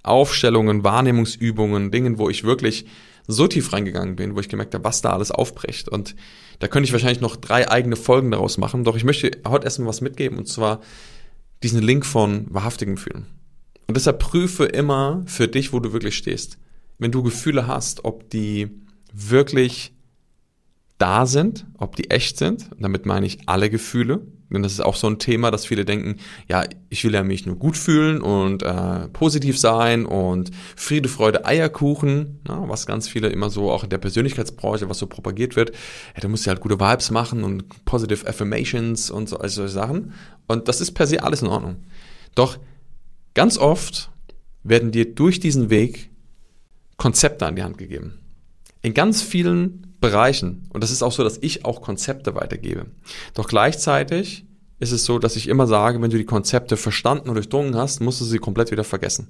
Aufstellungen, 0.03 0.85
Wahrnehmungsübungen, 0.85 1.91
Dingen, 1.91 2.19
wo 2.19 2.29
ich 2.29 2.45
wirklich 2.45 2.87
so 3.29 3.47
tief 3.47 3.73
reingegangen 3.73 4.17
bin, 4.17 4.35
wo 4.35 4.41
ich 4.41 4.49
gemerkt 4.49 4.75
habe, 4.75 4.85
was 4.85 5.01
da 5.01 5.13
alles 5.13 5.31
aufbricht. 5.31 5.89
Und 5.89 6.17
da 6.59 6.67
könnte 6.67 6.87
ich 6.87 6.93
wahrscheinlich 6.93 7.21
noch 7.21 7.37
drei 7.37 7.71
eigene 7.71 7.97
Folgen 7.97 8.33
daraus 8.33 8.59
machen. 8.59 8.85
Doch 8.85 8.97
ich 8.97 9.05
möchte 9.05 9.31
heute 9.47 9.65
erstmal 9.65 9.89
was 9.89 10.01
mitgeben, 10.01 10.39
und 10.39 10.49
zwar 10.49 10.81
diesen 11.63 11.81
Link 11.81 12.05
von 12.05 12.47
wahrhaftigen 12.51 12.97
Gefühlen. 12.97 13.27
Und 13.87 13.97
deshalb 13.97 14.19
prüfe 14.19 14.65
immer 14.65 15.23
für 15.27 15.47
dich, 15.47 15.73
wo 15.73 15.79
du 15.79 15.93
wirklich 15.93 16.17
stehst. 16.17 16.59
Wenn 16.99 17.13
du 17.13 17.23
Gefühle 17.23 17.67
hast, 17.67 18.05
ob 18.05 18.29
die 18.31 18.71
wirklich 19.13 19.93
da 20.99 21.27
sind, 21.27 21.67
ob 21.79 21.97
die 21.97 22.11
echt 22.11 22.39
sind. 22.39 22.71
damit 22.79 23.07
meine 23.07 23.27
ich 23.27 23.41
alle 23.47 23.71
Gefühle. 23.71 24.27
Denn 24.51 24.63
das 24.63 24.73
ist 24.73 24.81
auch 24.81 24.97
so 24.97 25.09
ein 25.09 25.19
Thema, 25.19 25.51
dass 25.51 25.65
viele 25.65 25.85
denken, 25.85 26.19
ja, 26.47 26.65
ich 26.91 27.03
will 27.05 27.15
ja 27.15 27.25
mich 27.25 27.47
nur 27.47 27.57
gut 27.57 27.77
fühlen 27.77 28.21
und 28.21 28.63
äh, 28.63 29.09
positiv 29.09 29.59
sein 29.59 30.05
und 30.05 30.51
Friede, 30.77 31.09
Freude, 31.09 31.47
Eierkuchen, 31.47 32.41
na, 32.47 32.69
was 32.69 32.87
ganz 32.87 33.09
viele 33.09 33.31
immer 33.31 33.49
so 33.51 33.71
auch 33.71 33.83
in 33.83 33.91
der 33.91 33.99
Persönlichkeitsbranche, 33.99 34.89
was 34.89 34.99
so 34.99 35.07
propagiert 35.07 35.57
wird. 35.57 35.71
Ja, 36.15 36.21
du 36.21 36.29
musst 36.29 36.45
ja 36.45 36.53
halt 36.53 36.61
gute 36.61 36.79
Vibes 36.79 37.11
machen 37.11 37.45
und 37.45 37.85
positive 37.85 38.27
Affirmations 38.29 39.11
und 39.11 39.29
so, 39.29 39.39
also 39.39 39.63
solche 39.63 39.73
Sachen. 39.73 40.13
Und 40.47 40.69
das 40.69 40.81
ist 40.81 40.93
per 40.93 41.07
se 41.07 41.23
alles 41.23 41.41
in 41.41 41.49
Ordnung. 41.49 41.77
Doch 42.35 42.59
ganz 43.35 43.57
oft 43.57 44.11
werden 44.63 44.93
dir 44.93 45.15
durch 45.15 45.41
diesen 45.41 45.71
Weg 45.71 46.11
Konzepte 46.99 47.47
an 47.47 47.57
die 47.57 47.63
Hand 47.63 47.79
gegeben. 47.79 48.22
In 48.83 48.95
ganz 48.95 49.23
vielen 49.23 49.97
Bereichen. 50.01 50.69
Und 50.71 50.83
das 50.83 50.91
ist 50.91 51.03
auch 51.03 51.13
so, 51.13 51.23
dass 51.23 51.39
ich 51.41 51.65
auch 51.65 51.81
Konzepte 51.81 52.35
weitergebe. 52.35 52.87
Doch 53.35 53.49
gleichzeitig 53.49 54.45
ist 54.81 54.91
es 54.91 55.05
so, 55.05 55.21
dass 55.21 55.37
ich 55.37 55.49
immer 55.49 55.69
sage, 55.69 56.03
wenn 56.03 56.11
du 56.11 56.19
die 56.19 56.25
Konzepte 56.25 56.77
verstanden 56.77 57.29
und 57.29 57.37
durchdrungen 57.37 57.77
hast, 57.77 58.01
musst 58.01 58.21
du 58.21 58.25
sie 58.25 58.39
komplett 58.39 58.73
wieder 58.73 58.85
vergessen. 58.85 59.29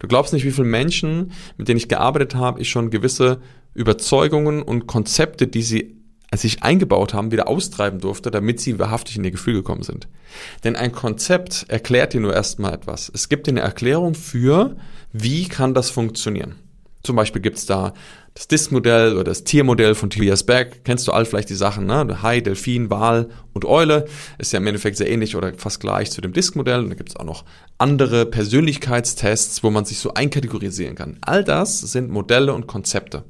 Du 0.00 0.08
glaubst 0.08 0.32
nicht, 0.32 0.44
wie 0.44 0.50
viele 0.50 0.66
Menschen, 0.66 1.32
mit 1.56 1.68
denen 1.68 1.78
ich 1.78 1.88
gearbeitet 1.88 2.34
habe, 2.34 2.60
ich 2.60 2.68
schon 2.68 2.90
gewisse 2.90 3.40
Überzeugungen 3.74 4.60
und 4.60 4.88
Konzepte, 4.88 5.46
die 5.46 5.62
sie 5.62 5.98
sich 6.34 6.62
eingebaut 6.62 7.14
haben, 7.14 7.30
wieder 7.30 7.48
austreiben 7.48 8.00
durfte, 8.00 8.30
damit 8.30 8.60
sie 8.60 8.78
wahrhaftig 8.78 9.16
in 9.16 9.24
ihr 9.24 9.30
Gefühl 9.30 9.54
gekommen 9.54 9.82
sind. 9.82 10.08
Denn 10.64 10.76
ein 10.76 10.92
Konzept 10.92 11.66
erklärt 11.68 12.12
dir 12.12 12.20
nur 12.20 12.34
erstmal 12.34 12.74
etwas. 12.74 13.10
Es 13.14 13.28
gibt 13.28 13.46
dir 13.46 13.52
eine 13.52 13.60
Erklärung 13.60 14.14
für, 14.14 14.76
wie 15.12 15.48
kann 15.48 15.72
das 15.72 15.90
funktionieren. 15.90 16.56
Zum 17.02 17.16
Beispiel 17.16 17.40
gibt's 17.40 17.64
da 17.64 17.94
das 18.38 18.46
Diskmodell 18.46 19.14
oder 19.14 19.24
das 19.24 19.42
Tiermodell 19.42 19.96
von 19.96 20.10
Tobias 20.10 20.44
Beck. 20.44 20.84
Kennst 20.84 21.08
du 21.08 21.12
all 21.12 21.24
vielleicht 21.24 21.50
die 21.50 21.56
Sachen, 21.56 21.86
ne? 21.86 22.22
Hai, 22.22 22.40
Delfin, 22.40 22.88
Wal 22.88 23.30
und 23.52 23.64
Eule. 23.64 24.06
Ist 24.38 24.52
ja 24.52 24.58
im 24.58 24.66
Endeffekt 24.68 24.96
sehr 24.96 25.10
ähnlich 25.10 25.34
oder 25.34 25.54
fast 25.54 25.80
gleich 25.80 26.12
zu 26.12 26.20
dem 26.20 26.32
Diskmodell. 26.32 26.78
Und 26.78 26.90
da 26.90 26.94
gibt's 26.94 27.16
auch 27.16 27.24
noch 27.24 27.44
andere 27.78 28.26
Persönlichkeitstests, 28.26 29.64
wo 29.64 29.70
man 29.70 29.84
sich 29.84 29.98
so 29.98 30.14
einkategorisieren 30.14 30.94
kann. 30.94 31.18
All 31.20 31.42
das 31.42 31.80
sind 31.80 32.10
Modelle 32.10 32.54
und 32.54 32.68
Konzepte. 32.68 33.24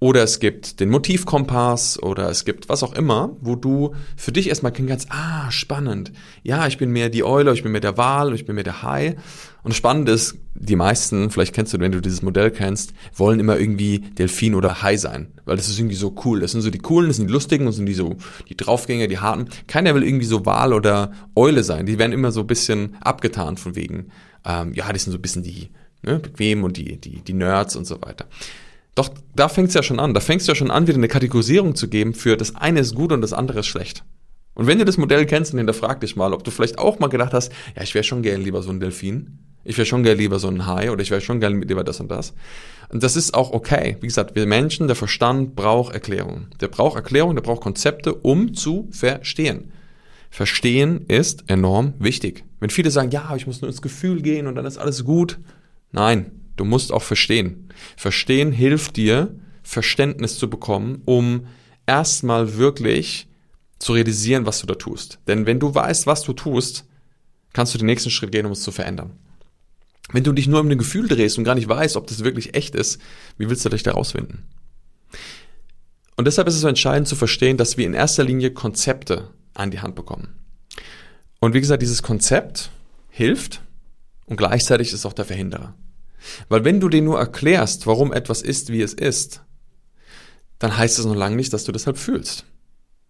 Oder 0.00 0.22
es 0.22 0.38
gibt 0.38 0.78
den 0.78 0.90
Motivkompass 0.90 2.00
oder 2.00 2.30
es 2.30 2.44
gibt 2.44 2.68
was 2.68 2.84
auch 2.84 2.94
immer, 2.94 3.36
wo 3.40 3.56
du 3.56 3.94
für 4.16 4.30
dich 4.30 4.48
erstmal 4.48 4.70
kennen 4.70 4.86
kannst, 4.86 5.08
ah, 5.10 5.50
spannend. 5.50 6.12
Ja, 6.44 6.68
ich 6.68 6.78
bin 6.78 6.90
mehr 6.90 7.08
die 7.08 7.24
Eule, 7.24 7.52
ich 7.52 7.64
bin 7.64 7.72
mehr 7.72 7.80
der 7.80 7.96
Wal, 7.96 8.32
ich 8.32 8.46
bin 8.46 8.54
mehr 8.54 8.62
der 8.62 8.84
Hai. 8.84 9.16
Und 9.64 9.74
spannend 9.74 10.08
ist, 10.08 10.38
die 10.54 10.76
meisten, 10.76 11.30
vielleicht 11.30 11.52
kennst 11.52 11.74
du, 11.74 11.80
wenn 11.80 11.90
du 11.90 12.00
dieses 12.00 12.22
Modell 12.22 12.52
kennst, 12.52 12.92
wollen 13.12 13.40
immer 13.40 13.58
irgendwie 13.58 13.98
Delfin 13.98 14.54
oder 14.54 14.82
Hai 14.82 14.96
sein. 14.96 15.32
Weil 15.46 15.56
das 15.56 15.68
ist 15.68 15.80
irgendwie 15.80 15.96
so 15.96 16.14
cool. 16.24 16.40
Das 16.40 16.52
sind 16.52 16.60
so 16.60 16.70
die 16.70 16.78
coolen, 16.78 17.08
das 17.08 17.16
sind 17.16 17.26
die 17.26 17.32
lustigen, 17.32 17.66
das 17.66 17.74
sind 17.74 17.86
die 17.86 17.94
so, 17.94 18.16
die 18.48 18.56
Draufgänger, 18.56 19.08
die 19.08 19.18
harten. 19.18 19.48
Keiner 19.66 19.96
will 19.96 20.04
irgendwie 20.04 20.26
so 20.26 20.46
Wal 20.46 20.74
oder 20.74 21.10
Eule 21.34 21.64
sein. 21.64 21.86
Die 21.86 21.98
werden 21.98 22.12
immer 22.12 22.30
so 22.30 22.40
ein 22.40 22.46
bisschen 22.46 22.96
abgetan 23.00 23.56
von 23.56 23.74
wegen, 23.74 24.12
ähm, 24.44 24.74
ja, 24.74 24.92
die 24.92 24.98
sind 25.00 25.10
so 25.10 25.18
ein 25.18 25.22
bisschen 25.22 25.42
die, 25.42 25.70
ne, 26.02 26.20
bequem 26.20 26.62
und 26.62 26.76
die, 26.76 27.00
die, 27.00 27.20
die 27.20 27.32
Nerds 27.34 27.74
und 27.74 27.84
so 27.84 28.00
weiter. 28.00 28.26
Doch 28.98 29.10
da 29.36 29.48
fängt 29.48 29.68
es 29.68 29.74
ja 29.74 29.84
schon 29.84 30.00
an. 30.00 30.12
Da 30.12 30.18
fängst 30.18 30.48
du 30.48 30.50
ja 30.50 30.56
schon 30.56 30.72
an, 30.72 30.88
wieder 30.88 30.98
eine 30.98 31.06
Kategorisierung 31.06 31.76
zu 31.76 31.86
geben 31.86 32.14
für 32.14 32.36
das 32.36 32.56
eine 32.56 32.80
ist 32.80 32.96
gut 32.96 33.12
und 33.12 33.20
das 33.20 33.32
andere 33.32 33.60
ist 33.60 33.68
schlecht. 33.68 34.02
Und 34.54 34.66
wenn 34.66 34.80
du 34.80 34.84
das 34.84 34.98
Modell 34.98 35.24
kennst, 35.24 35.52
dann 35.52 35.58
hinterfrag 35.58 36.00
dich 36.00 36.16
mal, 36.16 36.32
ob 36.32 36.42
du 36.42 36.50
vielleicht 36.50 36.80
auch 36.80 36.98
mal 36.98 37.06
gedacht 37.06 37.32
hast, 37.32 37.52
ja, 37.76 37.82
ich 37.82 37.94
wäre 37.94 38.02
schon 38.02 38.22
gerne 38.22 38.42
lieber 38.42 38.60
so 38.60 38.70
ein 38.70 38.80
Delfin. 38.80 39.38
Ich 39.62 39.78
wäre 39.78 39.86
schon 39.86 40.02
gerne 40.02 40.18
lieber 40.18 40.40
so 40.40 40.48
ein 40.48 40.66
Hai 40.66 40.90
oder 40.90 41.00
ich 41.00 41.12
wäre 41.12 41.20
schon 41.20 41.38
gerne 41.38 41.60
lieber 41.60 41.84
das 41.84 42.00
und 42.00 42.10
das. 42.10 42.34
Und 42.88 43.04
das 43.04 43.14
ist 43.14 43.34
auch 43.34 43.52
okay. 43.52 43.98
Wie 44.00 44.08
gesagt, 44.08 44.34
wir 44.34 44.46
Menschen, 44.46 44.88
der 44.88 44.96
Verstand 44.96 45.54
braucht 45.54 45.94
Erklärung. 45.94 46.48
Der 46.60 46.66
braucht 46.66 46.96
Erklärung, 46.96 47.36
der 47.36 47.42
braucht 47.42 47.60
Konzepte, 47.60 48.14
um 48.14 48.52
zu 48.54 48.88
verstehen. 48.90 49.70
Verstehen 50.28 51.04
ist 51.06 51.48
enorm 51.48 51.94
wichtig. 52.00 52.42
Wenn 52.58 52.70
viele 52.70 52.90
sagen, 52.90 53.12
ja, 53.12 53.32
ich 53.36 53.46
muss 53.46 53.60
nur 53.60 53.70
ins 53.70 53.80
Gefühl 53.80 54.22
gehen 54.22 54.48
und 54.48 54.56
dann 54.56 54.66
ist 54.66 54.76
alles 54.76 55.04
gut. 55.04 55.38
Nein, 55.92 56.32
Du 56.58 56.64
musst 56.64 56.92
auch 56.92 57.02
verstehen. 57.02 57.68
Verstehen 57.96 58.52
hilft 58.52 58.96
dir, 58.96 59.34
Verständnis 59.62 60.38
zu 60.38 60.50
bekommen, 60.50 61.02
um 61.04 61.46
erstmal 61.86 62.58
wirklich 62.58 63.28
zu 63.78 63.92
realisieren, 63.92 64.44
was 64.44 64.60
du 64.60 64.66
da 64.66 64.74
tust. 64.74 65.20
Denn 65.28 65.46
wenn 65.46 65.60
du 65.60 65.74
weißt, 65.74 66.06
was 66.06 66.22
du 66.22 66.32
tust, 66.32 66.84
kannst 67.52 67.74
du 67.74 67.78
den 67.78 67.86
nächsten 67.86 68.10
Schritt 68.10 68.32
gehen, 68.32 68.44
um 68.44 68.52
es 68.52 68.62
zu 68.62 68.72
verändern. 68.72 69.12
Wenn 70.10 70.24
du 70.24 70.32
dich 70.32 70.48
nur 70.48 70.60
um 70.60 70.68
ein 70.68 70.78
Gefühl 70.78 71.06
drehst 71.06 71.38
und 71.38 71.44
gar 71.44 71.54
nicht 71.54 71.68
weißt, 71.68 71.96
ob 71.96 72.06
das 72.08 72.24
wirklich 72.24 72.54
echt 72.54 72.74
ist, 72.74 73.00
wie 73.36 73.48
willst 73.48 73.64
du 73.64 73.68
dich 73.68 73.84
da 73.84 73.92
rausfinden? 73.92 74.44
Und 76.16 76.24
deshalb 76.24 76.48
ist 76.48 76.54
es 76.54 76.62
so 76.62 76.68
entscheidend 76.68 77.06
zu 77.06 77.14
verstehen, 77.14 77.56
dass 77.56 77.76
wir 77.76 77.86
in 77.86 77.94
erster 77.94 78.24
Linie 78.24 78.50
Konzepte 78.50 79.30
an 79.54 79.70
die 79.70 79.80
Hand 79.80 79.94
bekommen. 79.94 80.34
Und 81.38 81.54
wie 81.54 81.60
gesagt, 81.60 81.82
dieses 81.82 82.02
Konzept 82.02 82.70
hilft 83.10 83.62
und 84.26 84.36
gleichzeitig 84.36 84.92
ist 84.92 85.06
auch 85.06 85.12
der 85.12 85.24
Verhinderer. 85.24 85.74
Weil 86.48 86.64
wenn 86.64 86.80
du 86.80 86.88
dir 86.88 87.02
nur 87.02 87.18
erklärst, 87.18 87.86
warum 87.86 88.12
etwas 88.12 88.42
ist, 88.42 88.70
wie 88.70 88.82
es 88.82 88.94
ist, 88.94 89.42
dann 90.58 90.76
heißt 90.76 90.98
es 90.98 91.04
noch 91.04 91.14
lange 91.14 91.36
nicht, 91.36 91.52
dass 91.52 91.64
du 91.64 91.72
deshalb 91.72 91.98
fühlst. 91.98 92.44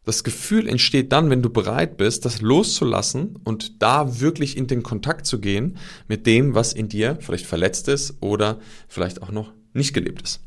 Das 0.05 0.25
Gefühl 0.25 0.69
entsteht 0.69 1.13
dann, 1.13 1.29
wenn 1.29 1.43
du 1.43 1.51
bereit 1.51 1.99
bist, 1.99 2.25
das 2.25 2.41
loszulassen 2.41 3.37
und 3.45 3.83
da 3.83 4.21
wirklich 4.21 4.57
in 4.57 4.67
den 4.67 4.83
Kontakt 4.83 5.27
zu 5.27 5.39
gehen 5.39 5.77
mit 6.09 6.27
dem, 6.27 6.55
was 6.55 6.73
in 6.73 6.89
dir 6.89 7.19
vielleicht 7.21 7.45
verletzt 7.45 7.89
ist 7.89 8.15
oder 8.21 8.59
vielleicht 8.89 9.23
auch 9.23 9.31
noch 9.31 9.53
nicht 9.75 9.93
gelebt 9.93 10.23
ist. 10.23 10.41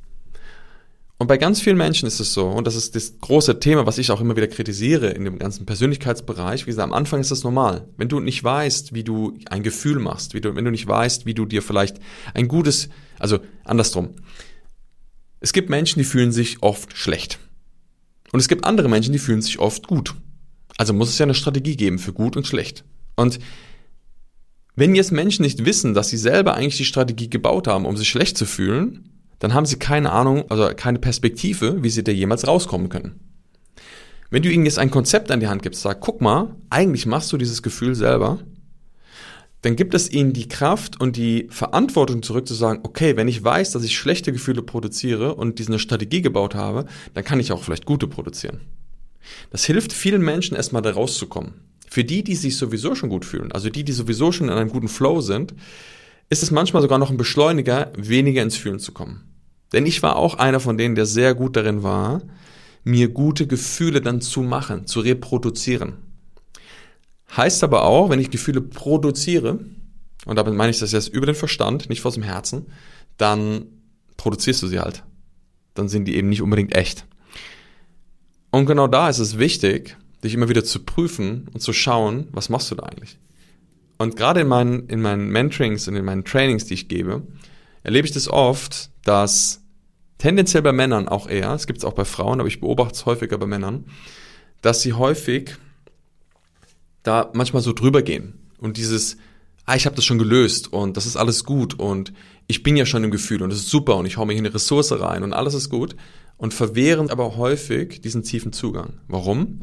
Und 1.21 1.27
bei 1.27 1.37
ganz 1.37 1.61
vielen 1.61 1.77
Menschen 1.77 2.07
ist 2.07 2.19
es 2.19 2.33
so, 2.33 2.47
und 2.47 2.65
das 2.65 2.75
ist 2.75 2.95
das 2.95 3.19
große 3.19 3.59
Thema, 3.59 3.85
was 3.85 3.99
ich 3.99 4.09
auch 4.09 4.21
immer 4.21 4.35
wieder 4.35 4.47
kritisiere 4.47 5.09
in 5.09 5.23
dem 5.23 5.37
ganzen 5.37 5.67
Persönlichkeitsbereich. 5.67 6.65
Wie 6.65 6.71
gesagt, 6.71 6.83
am 6.83 6.93
Anfang 6.93 7.21
ist 7.21 7.29
das 7.29 7.43
normal. 7.43 7.87
Wenn 7.95 8.09
du 8.09 8.19
nicht 8.19 8.43
weißt, 8.43 8.95
wie 8.95 9.03
du 9.03 9.37
ein 9.47 9.61
Gefühl 9.61 9.99
machst, 9.99 10.33
wie 10.33 10.41
du, 10.41 10.55
wenn 10.55 10.65
du 10.65 10.71
nicht 10.71 10.87
weißt, 10.87 11.27
wie 11.27 11.35
du 11.35 11.45
dir 11.45 11.61
vielleicht 11.61 11.97
ein 12.33 12.47
gutes, 12.47 12.89
also 13.19 13.37
andersrum. 13.65 14.15
Es 15.41 15.53
gibt 15.53 15.69
Menschen, 15.69 15.99
die 15.99 16.05
fühlen 16.05 16.31
sich 16.31 16.63
oft 16.63 16.97
schlecht. 16.97 17.37
Und 18.31 18.39
es 18.39 18.47
gibt 18.47 18.65
andere 18.65 18.89
Menschen, 18.89 19.13
die 19.13 19.19
fühlen 19.19 19.43
sich 19.43 19.59
oft 19.59 19.85
gut. 19.85 20.15
Also 20.77 20.91
muss 20.91 21.09
es 21.09 21.19
ja 21.19 21.27
eine 21.27 21.35
Strategie 21.35 21.75
geben 21.75 21.99
für 21.99 22.13
gut 22.13 22.35
und 22.35 22.47
schlecht. 22.47 22.83
Und 23.15 23.37
wenn 24.75 24.95
jetzt 24.95 25.11
Menschen 25.11 25.43
nicht 25.43 25.65
wissen, 25.65 25.93
dass 25.93 26.09
sie 26.09 26.17
selber 26.17 26.55
eigentlich 26.55 26.77
die 26.77 26.85
Strategie 26.85 27.29
gebaut 27.29 27.67
haben, 27.67 27.85
um 27.85 27.95
sich 27.95 28.09
schlecht 28.09 28.39
zu 28.39 28.47
fühlen, 28.47 29.10
dann 29.41 29.55
haben 29.55 29.65
sie 29.65 29.77
keine 29.77 30.11
Ahnung, 30.11 30.45
also 30.49 30.69
keine 30.75 30.99
Perspektive, 30.99 31.81
wie 31.81 31.89
sie 31.89 32.03
da 32.03 32.11
jemals 32.11 32.47
rauskommen 32.47 32.89
können. 32.89 33.19
Wenn 34.29 34.43
du 34.43 34.51
ihnen 34.51 34.65
jetzt 34.65 34.77
ein 34.77 34.91
Konzept 34.91 35.31
an 35.31 35.39
die 35.39 35.47
Hand 35.47 35.63
gibst, 35.63 35.81
sag, 35.81 35.99
guck 35.99 36.21
mal, 36.21 36.55
eigentlich 36.69 37.07
machst 37.07 37.33
du 37.33 37.37
dieses 37.37 37.63
Gefühl 37.63 37.95
selber, 37.95 38.39
dann 39.63 39.75
gibt 39.75 39.95
es 39.95 40.11
ihnen 40.11 40.33
die 40.33 40.47
Kraft 40.47 41.01
und 41.01 41.17
die 41.17 41.47
Verantwortung 41.49 42.21
zurück 42.21 42.47
zu 42.47 42.53
sagen, 42.53 42.81
okay, 42.83 43.17
wenn 43.17 43.27
ich 43.27 43.43
weiß, 43.43 43.71
dass 43.71 43.83
ich 43.83 43.97
schlechte 43.97 44.31
Gefühle 44.31 44.61
produziere 44.61 45.33
und 45.33 45.57
diese 45.57 45.79
Strategie 45.79 46.21
gebaut 46.21 46.53
habe, 46.53 46.85
dann 47.15 47.23
kann 47.23 47.39
ich 47.39 47.51
auch 47.51 47.63
vielleicht 47.63 47.85
gute 47.85 48.07
produzieren. 48.07 48.61
Das 49.49 49.65
hilft 49.65 49.91
vielen 49.91 50.21
Menschen 50.21 50.55
erstmal 50.55 50.83
da 50.83 50.91
rauszukommen. 50.91 51.53
Für 51.89 52.03
die, 52.03 52.23
die 52.23 52.35
sich 52.35 52.57
sowieso 52.57 52.93
schon 52.93 53.09
gut 53.09 53.25
fühlen, 53.25 53.51
also 53.51 53.71
die, 53.71 53.83
die 53.83 53.91
sowieso 53.91 54.31
schon 54.31 54.49
in 54.49 54.53
einem 54.53 54.69
guten 54.69 54.87
Flow 54.87 55.19
sind, 55.19 55.55
ist 56.29 56.43
es 56.43 56.51
manchmal 56.51 56.83
sogar 56.83 56.99
noch 56.99 57.09
ein 57.09 57.17
Beschleuniger, 57.17 57.91
weniger 57.97 58.43
ins 58.43 58.55
Fühlen 58.55 58.79
zu 58.79 58.93
kommen. 58.93 59.30
Denn 59.71 59.85
ich 59.85 60.03
war 60.03 60.15
auch 60.15 60.35
einer 60.35 60.59
von 60.59 60.77
denen, 60.77 60.95
der 60.95 61.05
sehr 61.05 61.33
gut 61.33 61.55
darin 61.55 61.83
war, 61.83 62.21
mir 62.83 63.09
gute 63.09 63.47
Gefühle 63.47 64.01
dann 64.01 64.21
zu 64.21 64.41
machen, 64.41 64.87
zu 64.87 64.99
reproduzieren. 65.01 65.93
Heißt 67.35 67.63
aber 67.63 67.83
auch, 67.83 68.09
wenn 68.09 68.19
ich 68.19 68.31
Gefühle 68.31 68.61
produziere, 68.61 69.59
und 70.25 70.35
damit 70.35 70.53
meine 70.53 70.71
ich 70.71 70.79
das 70.79 70.91
jetzt 70.91 71.07
über 71.07 71.25
den 71.25 71.35
Verstand, 71.35 71.89
nicht 71.89 72.05
aus 72.05 72.15
dem 72.15 72.23
Herzen, 72.23 72.65
dann 73.17 73.65
produzierst 74.17 74.61
du 74.63 74.67
sie 74.67 74.79
halt. 74.79 75.03
Dann 75.73 75.87
sind 75.87 76.05
die 76.05 76.15
eben 76.15 76.29
nicht 76.29 76.41
unbedingt 76.41 76.75
echt. 76.75 77.05
Und 78.51 78.65
genau 78.65 78.87
da 78.87 79.09
ist 79.09 79.19
es 79.19 79.37
wichtig, 79.37 79.97
dich 80.23 80.33
immer 80.33 80.49
wieder 80.49 80.63
zu 80.63 80.79
prüfen 80.79 81.47
und 81.53 81.61
zu 81.61 81.71
schauen, 81.71 82.27
was 82.31 82.49
machst 82.49 82.69
du 82.69 82.75
da 82.75 82.83
eigentlich? 82.83 83.17
Und 83.97 84.15
gerade 84.15 84.41
in 84.41 84.47
meinen, 84.47 84.87
in 84.87 85.01
meinen 85.01 85.29
Mentorings 85.29 85.87
und 85.87 85.95
in 85.95 86.03
meinen 86.03 86.25
Trainings, 86.25 86.65
die 86.65 86.73
ich 86.73 86.89
gebe, 86.89 87.21
erlebe 87.83 88.07
ich 88.07 88.13
das 88.13 88.27
oft, 88.27 88.89
dass 89.03 89.60
tendenziell 90.21 90.61
bei 90.61 90.71
Männern 90.71 91.07
auch 91.07 91.27
eher, 91.27 91.51
es 91.53 91.65
gibt 91.65 91.79
es 91.79 91.85
auch 91.85 91.93
bei 91.93 92.05
Frauen, 92.05 92.39
aber 92.39 92.47
ich 92.47 92.59
beobachte 92.59 92.93
es 92.93 93.05
häufiger 93.07 93.39
bei 93.39 93.47
Männern, 93.47 93.85
dass 94.61 94.81
sie 94.81 94.93
häufig 94.93 95.55
da 97.01 97.31
manchmal 97.33 97.63
so 97.63 97.73
drüber 97.73 98.03
gehen 98.03 98.35
und 98.59 98.77
dieses, 98.77 99.17
ah, 99.65 99.75
ich 99.75 99.87
habe 99.87 99.95
das 99.95 100.05
schon 100.05 100.19
gelöst 100.19 100.71
und 100.71 100.95
das 100.95 101.07
ist 101.07 101.17
alles 101.17 101.43
gut 101.43 101.73
und 101.79 102.13
ich 102.45 102.61
bin 102.61 102.77
ja 102.77 102.85
schon 102.85 103.03
im 103.03 103.09
Gefühl 103.09 103.41
und 103.41 103.49
das 103.49 103.57
ist 103.57 103.69
super 103.69 103.97
und 103.97 104.05
ich 104.05 104.17
hau 104.17 104.25
mir 104.25 104.33
hier 104.33 104.43
eine 104.43 104.53
Ressource 104.53 104.91
rein 104.91 105.23
und 105.23 105.33
alles 105.33 105.55
ist 105.55 105.69
gut 105.69 105.95
und 106.37 106.53
verwehren 106.53 107.09
aber 107.09 107.35
häufig 107.37 108.01
diesen 108.01 108.21
tiefen 108.21 108.53
Zugang. 108.53 108.99
Warum? 109.07 109.61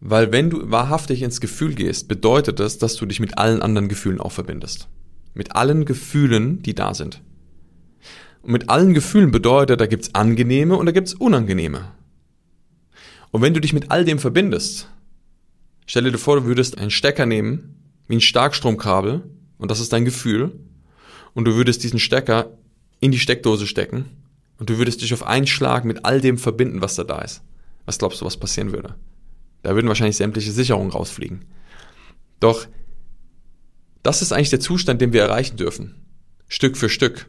Weil 0.00 0.30
wenn 0.30 0.48
du 0.48 0.70
wahrhaftig 0.70 1.22
ins 1.22 1.40
Gefühl 1.40 1.74
gehst, 1.74 2.06
bedeutet 2.06 2.60
das, 2.60 2.78
dass 2.78 2.94
du 2.94 3.04
dich 3.04 3.18
mit 3.18 3.36
allen 3.36 3.62
anderen 3.62 3.88
Gefühlen 3.88 4.20
auch 4.20 4.30
verbindest. 4.30 4.86
Mit 5.34 5.56
allen 5.56 5.86
Gefühlen, 5.86 6.62
die 6.62 6.76
da 6.76 6.94
sind. 6.94 7.20
Und 8.42 8.52
mit 8.52 8.68
allen 8.68 8.94
Gefühlen 8.94 9.30
bedeutet, 9.30 9.80
da 9.80 9.86
gibt's 9.86 10.14
angenehme 10.14 10.76
und 10.76 10.86
da 10.86 10.92
gibt's 10.92 11.14
unangenehme. 11.14 11.92
Und 13.30 13.42
wenn 13.42 13.54
du 13.54 13.60
dich 13.60 13.72
mit 13.72 13.90
all 13.90 14.04
dem 14.04 14.18
verbindest, 14.18 14.88
stell 15.86 16.04
dir 16.10 16.18
vor, 16.18 16.40
du 16.40 16.44
würdest 16.46 16.78
einen 16.78 16.90
Stecker 16.90 17.26
nehmen, 17.26 17.74
wie 18.06 18.16
ein 18.16 18.20
Starkstromkabel, 18.20 19.22
und 19.58 19.70
das 19.70 19.80
ist 19.80 19.92
dein 19.92 20.04
Gefühl, 20.04 20.52
und 21.34 21.44
du 21.44 21.56
würdest 21.56 21.82
diesen 21.82 21.98
Stecker 21.98 22.56
in 23.00 23.12
die 23.12 23.18
Steckdose 23.18 23.66
stecken, 23.66 24.06
und 24.58 24.70
du 24.70 24.78
würdest 24.78 25.02
dich 25.02 25.12
auf 25.14 25.26
einen 25.26 25.46
Schlag 25.46 25.84
mit 25.84 26.04
all 26.04 26.20
dem 26.20 26.38
verbinden, 26.38 26.80
was 26.80 26.96
da 26.96 27.04
da 27.04 27.20
ist. 27.20 27.42
Was 27.86 27.98
glaubst 27.98 28.20
du, 28.20 28.24
was 28.24 28.36
passieren 28.36 28.72
würde? 28.72 28.96
Da 29.62 29.74
würden 29.74 29.88
wahrscheinlich 29.88 30.16
sämtliche 30.16 30.52
Sicherungen 30.52 30.90
rausfliegen. 30.90 31.44
Doch 32.40 32.66
das 34.02 34.22
ist 34.22 34.32
eigentlich 34.32 34.50
der 34.50 34.60
Zustand, 34.60 35.00
den 35.00 35.12
wir 35.12 35.22
erreichen 35.22 35.56
dürfen. 35.56 35.94
Stück 36.48 36.76
für 36.76 36.88
Stück. 36.88 37.28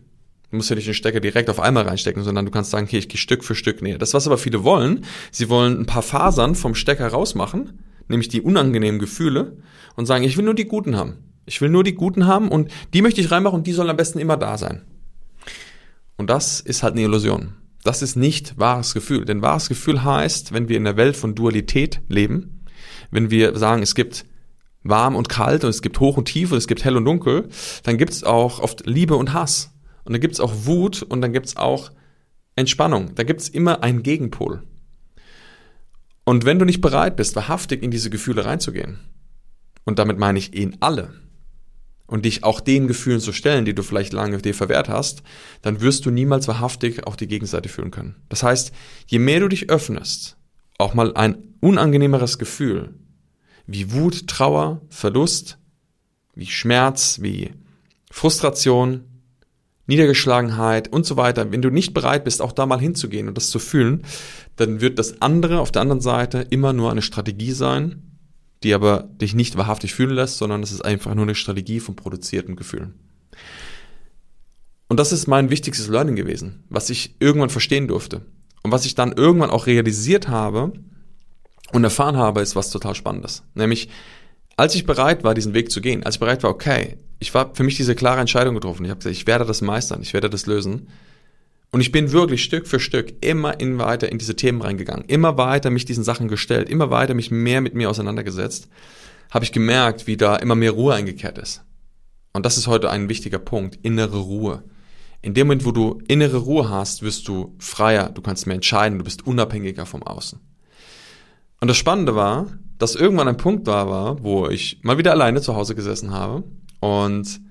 Du 0.51 0.57
musst 0.57 0.69
ja 0.69 0.75
nicht 0.75 0.88
den 0.88 0.93
Stecker 0.93 1.19
direkt 1.19 1.49
auf 1.49 1.59
einmal 1.59 1.83
reinstecken, 1.83 2.23
sondern 2.23 2.45
du 2.45 2.51
kannst 2.51 2.71
sagen, 2.71 2.88
okay, 2.88 2.97
ich 2.97 3.07
gehe 3.07 3.19
Stück 3.19 3.43
für 3.43 3.55
Stück 3.55 3.81
näher. 3.81 3.99
Das, 3.99 4.13
was 4.13 4.25
aber 4.25 4.38
viele 4.38 4.63
wollen, 4.63 5.05
sie 5.31 5.49
wollen 5.49 5.81
ein 5.81 5.85
paar 5.85 6.01
Fasern 6.01 6.55
vom 6.55 6.73
Stecker 6.73 7.07
rausmachen, 7.07 7.79
nämlich 8.07 8.29
die 8.29 8.41
unangenehmen 8.41 8.99
Gefühle, 8.99 9.57
und 9.95 10.05
sagen, 10.05 10.23
ich 10.23 10.38
will 10.38 10.45
nur 10.45 10.55
die 10.55 10.65
guten 10.65 10.95
haben. 10.95 11.17
Ich 11.45 11.62
will 11.62 11.69
nur 11.69 11.83
die 11.83 11.93
guten 11.93 12.25
haben 12.25 12.49
und 12.49 12.71
die 12.93 13.01
möchte 13.01 13.21
ich 13.21 13.31
reinmachen 13.31 13.59
und 13.59 13.67
die 13.67 13.73
sollen 13.73 13.89
am 13.89 13.97
besten 13.97 14.19
immer 14.19 14.38
da 14.38 14.57
sein. 14.57 14.83
Und 16.17 16.29
das 16.29 16.59
ist 16.59 16.83
halt 16.83 16.93
eine 16.93 17.03
Illusion. 17.03 17.53
Das 17.83 18.01
ist 18.01 18.15
nicht 18.15 18.57
wahres 18.57 18.93
Gefühl. 18.93 19.25
Denn 19.25 19.41
wahres 19.41 19.69
Gefühl 19.69 20.03
heißt, 20.03 20.53
wenn 20.53 20.69
wir 20.69 20.77
in 20.77 20.83
der 20.83 20.97
Welt 20.97 21.15
von 21.15 21.35
Dualität 21.35 22.01
leben, 22.07 22.65
wenn 23.12 23.31
wir 23.31 23.57
sagen, 23.57 23.81
es 23.81 23.95
gibt 23.95 24.25
warm 24.83 25.15
und 25.15 25.29
kalt 25.29 25.63
und 25.63 25.69
es 25.69 25.81
gibt 25.81 25.99
hoch 25.99 26.17
und 26.17 26.25
tief 26.25 26.51
und 26.51 26.57
es 26.57 26.67
gibt 26.67 26.83
hell 26.83 26.97
und 26.97 27.05
dunkel, 27.05 27.49
dann 27.83 27.97
gibt 27.97 28.12
es 28.12 28.23
auch 28.23 28.59
oft 28.59 28.85
Liebe 28.85 29.15
und 29.15 29.33
Hass. 29.33 29.71
Und 30.09 30.13
dann 30.13 30.21
gibt 30.21 30.33
es 30.33 30.39
auch 30.39 30.65
Wut 30.65 31.03
und 31.03 31.21
dann 31.21 31.33
gibt 31.33 31.45
es 31.45 31.55
auch 31.55 31.91
Entspannung. 32.55 33.13
Da 33.13 33.21
gibt 33.21 33.41
es 33.41 33.47
immer 33.47 33.83
einen 33.83 34.01
Gegenpol. 34.01 34.63
Und 36.23 36.45
wenn 36.45 36.57
du 36.57 36.65
nicht 36.65 36.81
bereit 36.81 37.15
bist, 37.15 37.35
wahrhaftig 37.35 37.83
in 37.83 37.91
diese 37.91 38.09
Gefühle 38.09 38.43
reinzugehen, 38.43 38.97
und 39.85 39.99
damit 39.99 40.17
meine 40.17 40.39
ich 40.39 40.55
in 40.55 40.81
alle, 40.81 41.13
und 42.07 42.25
dich 42.25 42.43
auch 42.43 42.59
den 42.59 42.87
Gefühlen 42.87 43.19
zu 43.19 43.33
stellen, 43.33 43.65
die 43.65 43.75
du 43.75 43.83
vielleicht 43.83 44.11
lange 44.11 44.39
dir 44.39 44.55
verwehrt 44.55 44.89
hast, 44.89 45.21
dann 45.61 45.79
wirst 45.79 46.07
du 46.07 46.09
niemals 46.09 46.47
wahrhaftig 46.47 47.05
auch 47.05 47.15
die 47.15 47.27
Gegenseite 47.27 47.69
fühlen 47.69 47.91
können. 47.91 48.15
Das 48.29 48.41
heißt, 48.41 48.71
je 49.05 49.19
mehr 49.19 49.41
du 49.41 49.47
dich 49.47 49.69
öffnest, 49.69 50.37
auch 50.79 50.95
mal 50.95 51.13
ein 51.13 51.37
unangenehmeres 51.59 52.39
Gefühl, 52.39 52.95
wie 53.67 53.91
Wut, 53.91 54.25
Trauer, 54.25 54.81
Verlust, 54.89 55.59
wie 56.33 56.47
Schmerz, 56.47 57.19
wie 57.21 57.51
Frustration, 58.09 59.03
Niedergeschlagenheit 59.89 60.88
und 60.88 61.06
so 61.06 61.17
weiter, 61.17 61.52
wenn 61.52 61.62
du 61.62 61.69
nicht 61.69 61.93
bereit 61.93 62.23
bist, 62.23 62.41
auch 62.41 62.52
da 62.52 62.65
mal 62.65 62.80
hinzugehen 62.80 63.28
und 63.28 63.36
das 63.36 63.49
zu 63.49 63.60
fühlen, 63.60 64.04
dann 64.56 64.82
wird 64.82 64.99
das 64.99 65.21
andere 65.21 65.60
auf 65.60 65.71
der 65.71 65.82
anderen 65.82 65.99
Seite 65.99 66.45
immer 66.49 66.73
nur 66.73 66.91
eine 66.91 67.02
Strategie 67.02 67.52
sein, 67.52 68.04
die 68.63 68.73
aber 68.73 69.10
dich 69.19 69.34
nicht 69.34 69.58
wahrhaftig 69.58 69.93
fühlen 69.93 70.15
lässt, 70.15 70.38
sondern 70.38 70.63
es 70.63 70.71
ist 70.71 70.86
einfach 70.86 71.15
nur 71.15 71.23
eine 71.23 71.36
Strategie 71.36 71.80
von 71.80 71.95
produzierten 71.95 72.56
Gefühlen. 72.56 72.93
Und 74.88 74.99
das 74.99 75.12
ist 75.12 75.28
mein 75.28 75.49
wichtigstes 75.49 75.88
Learning 75.88 76.15
gewesen, 76.15 76.63
was 76.69 76.89
ich 76.89 77.15
irgendwann 77.19 77.49
verstehen 77.49 77.88
durfte. 77.88 78.21
Und 78.63 78.71
was 78.71 78.86
ich 78.86 78.95
dann 78.95 79.13
irgendwann 79.13 79.49
auch 79.49 79.67
realisiert 79.67 80.28
habe 80.28 80.73
und 81.71 81.84
erfahren 81.84 82.17
habe, 82.17 82.41
ist 82.41 82.56
was 82.56 82.69
total 82.69 82.95
Spannendes. 82.95 83.43
Nämlich, 83.54 83.89
als 84.59 84.75
ich 84.75 84.85
bereit 84.85 85.23
war, 85.23 85.33
diesen 85.33 85.53
Weg 85.53 85.71
zu 85.71 85.79
gehen, 85.79 86.03
als 86.03 86.15
ich 86.15 86.19
bereit 86.19 86.43
war, 86.43 86.49
okay, 86.49 86.97
ich 87.19 87.33
war 87.33 87.55
für 87.55 87.63
mich 87.63 87.77
diese 87.77 87.95
klare 87.95 88.19
Entscheidung 88.19 88.55
getroffen. 88.55 88.83
Ich 88.83 88.91
habe 88.91 88.99
gesagt, 88.99 89.15
ich 89.15 89.25
werde 89.25 89.45
das 89.45 89.61
meistern, 89.61 90.01
ich 90.01 90.13
werde 90.13 90.29
das 90.29 90.47
lösen. 90.47 90.89
Und 91.71 91.79
ich 91.79 91.93
bin 91.93 92.11
wirklich 92.11 92.43
Stück 92.43 92.67
für 92.67 92.81
Stück 92.81 93.23
immer 93.23 93.57
in 93.61 93.79
weiter 93.79 94.11
in 94.11 94.17
diese 94.17 94.35
Themen 94.35 94.61
reingegangen, 94.61 95.05
immer 95.05 95.37
weiter 95.37 95.69
mich 95.69 95.85
diesen 95.85 96.03
Sachen 96.03 96.27
gestellt, 96.27 96.69
immer 96.69 96.89
weiter 96.89 97.13
mich 97.13 97.31
mehr 97.31 97.61
mit 97.61 97.73
mir 97.73 97.89
auseinandergesetzt, 97.89 98.67
habe 99.29 99.45
ich 99.45 99.53
gemerkt, 99.53 100.07
wie 100.07 100.17
da 100.17 100.35
immer 100.35 100.55
mehr 100.55 100.71
Ruhe 100.71 100.93
eingekehrt 100.93 101.37
ist. 101.37 101.63
Und 102.33 102.45
das 102.45 102.57
ist 102.57 102.67
heute 102.67 102.89
ein 102.89 103.07
wichtiger 103.07 103.39
Punkt, 103.39 103.79
innere 103.83 104.17
Ruhe. 104.17 104.63
In 105.21 105.33
dem 105.33 105.47
Moment, 105.47 105.63
wo 105.63 105.71
du 105.71 106.01
innere 106.09 106.37
Ruhe 106.37 106.69
hast, 106.69 107.01
wirst 107.01 107.29
du 107.29 107.55
freier, 107.59 108.09
du 108.09 108.21
kannst 108.21 108.45
mehr 108.45 108.55
entscheiden, 108.55 108.97
du 108.97 109.05
bist 109.05 109.25
unabhängiger 109.25 109.85
vom 109.85 110.03
Außen. 110.03 110.37
Und 111.61 111.67
das 111.69 111.77
Spannende 111.77 112.13
war, 112.15 112.47
dass 112.79 112.95
irgendwann 112.95 113.27
ein 113.27 113.37
Punkt 113.37 113.67
da 113.67 113.87
war, 113.87 114.23
wo 114.23 114.47
ich 114.47 114.79
mal 114.81 114.97
wieder 114.97 115.11
alleine 115.11 115.41
zu 115.41 115.55
Hause 115.55 115.75
gesessen 115.75 116.11
habe 116.11 116.43
und 116.79 117.41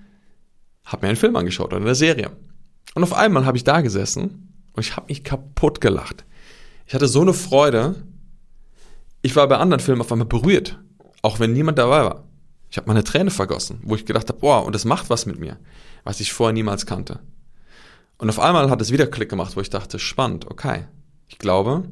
habe 0.84 1.04
mir 1.04 1.10
einen 1.10 1.16
Film 1.16 1.36
angeschaut 1.36 1.68
oder 1.72 1.76
eine 1.76 1.94
Serie. 1.94 2.30
Und 2.94 3.02
auf 3.02 3.12
einmal 3.12 3.44
habe 3.44 3.56
ich 3.56 3.62
da 3.62 3.82
gesessen 3.82 4.52
und 4.72 4.84
ich 4.84 4.96
habe 4.96 5.06
mich 5.08 5.22
kaputt 5.22 5.80
gelacht. 5.80 6.24
Ich 6.86 6.94
hatte 6.94 7.06
so 7.06 7.20
eine 7.20 7.34
Freude. 7.34 7.94
Ich 9.20 9.36
war 9.36 9.46
bei 9.46 9.58
anderen 9.58 9.80
Filmen 9.80 10.00
auf 10.00 10.10
einmal 10.10 10.26
berührt, 10.26 10.78
auch 11.20 11.38
wenn 11.38 11.52
niemand 11.52 11.78
dabei 11.78 12.04
war. 12.04 12.24
Ich 12.70 12.78
habe 12.78 12.88
meine 12.88 13.04
Träne 13.04 13.30
vergossen, 13.30 13.80
wo 13.82 13.94
ich 13.94 14.06
gedacht 14.06 14.28
habe, 14.28 14.40
boah, 14.40 14.64
und 14.64 14.74
das 14.74 14.86
macht 14.86 15.10
was 15.10 15.26
mit 15.26 15.38
mir, 15.38 15.58
was 16.04 16.20
ich 16.20 16.32
vorher 16.32 16.54
niemals 16.54 16.86
kannte. 16.86 17.20
Und 18.16 18.30
auf 18.30 18.40
einmal 18.40 18.70
hat 18.70 18.80
es 18.80 18.90
wieder 18.90 19.06
Klick 19.06 19.28
gemacht, 19.28 19.56
wo 19.56 19.60
ich 19.60 19.70
dachte, 19.70 19.98
spannend, 19.98 20.50
okay, 20.50 20.86
ich 21.28 21.38
glaube, 21.38 21.84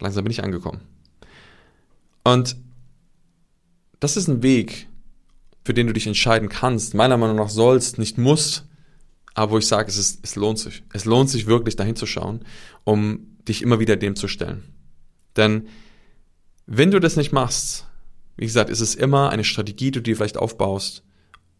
langsam 0.00 0.24
bin 0.24 0.30
ich 0.30 0.44
angekommen. 0.44 0.80
Und 2.24 2.56
das 4.00 4.16
ist 4.16 4.28
ein 4.28 4.42
Weg, 4.42 4.88
für 5.64 5.74
den 5.74 5.86
du 5.86 5.92
dich 5.92 6.06
entscheiden 6.06 6.48
kannst, 6.48 6.94
meiner 6.94 7.16
Meinung 7.16 7.36
nach 7.36 7.50
sollst, 7.50 7.98
nicht 7.98 8.18
musst, 8.18 8.64
aber 9.34 9.52
wo 9.52 9.58
ich 9.58 9.66
sage, 9.66 9.88
es, 9.88 9.96
ist, 9.96 10.20
es 10.22 10.34
lohnt 10.36 10.58
sich. 10.58 10.82
Es 10.92 11.04
lohnt 11.04 11.30
sich 11.30 11.46
wirklich 11.46 11.76
dahin 11.76 11.96
zu 11.96 12.06
schauen, 12.06 12.40
um 12.84 13.36
dich 13.46 13.62
immer 13.62 13.78
wieder 13.78 13.96
dem 13.96 14.16
zu 14.16 14.28
stellen. 14.28 14.64
Denn 15.36 15.68
wenn 16.66 16.90
du 16.90 17.00
das 17.00 17.16
nicht 17.16 17.32
machst, 17.32 17.86
wie 18.36 18.46
gesagt, 18.46 18.70
ist 18.70 18.80
es 18.80 18.94
immer 18.94 19.30
eine 19.30 19.44
Strategie, 19.44 19.86
die 19.86 19.98
du 19.98 20.02
dir 20.02 20.16
vielleicht 20.16 20.36
aufbaust, 20.36 21.02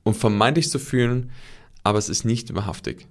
um 0.04 0.14
vermeintlich 0.14 0.70
zu 0.70 0.78
fühlen, 0.78 1.30
aber 1.82 1.98
es 1.98 2.08
ist 2.08 2.24
nicht 2.24 2.54
wahrhaftig. 2.54 3.06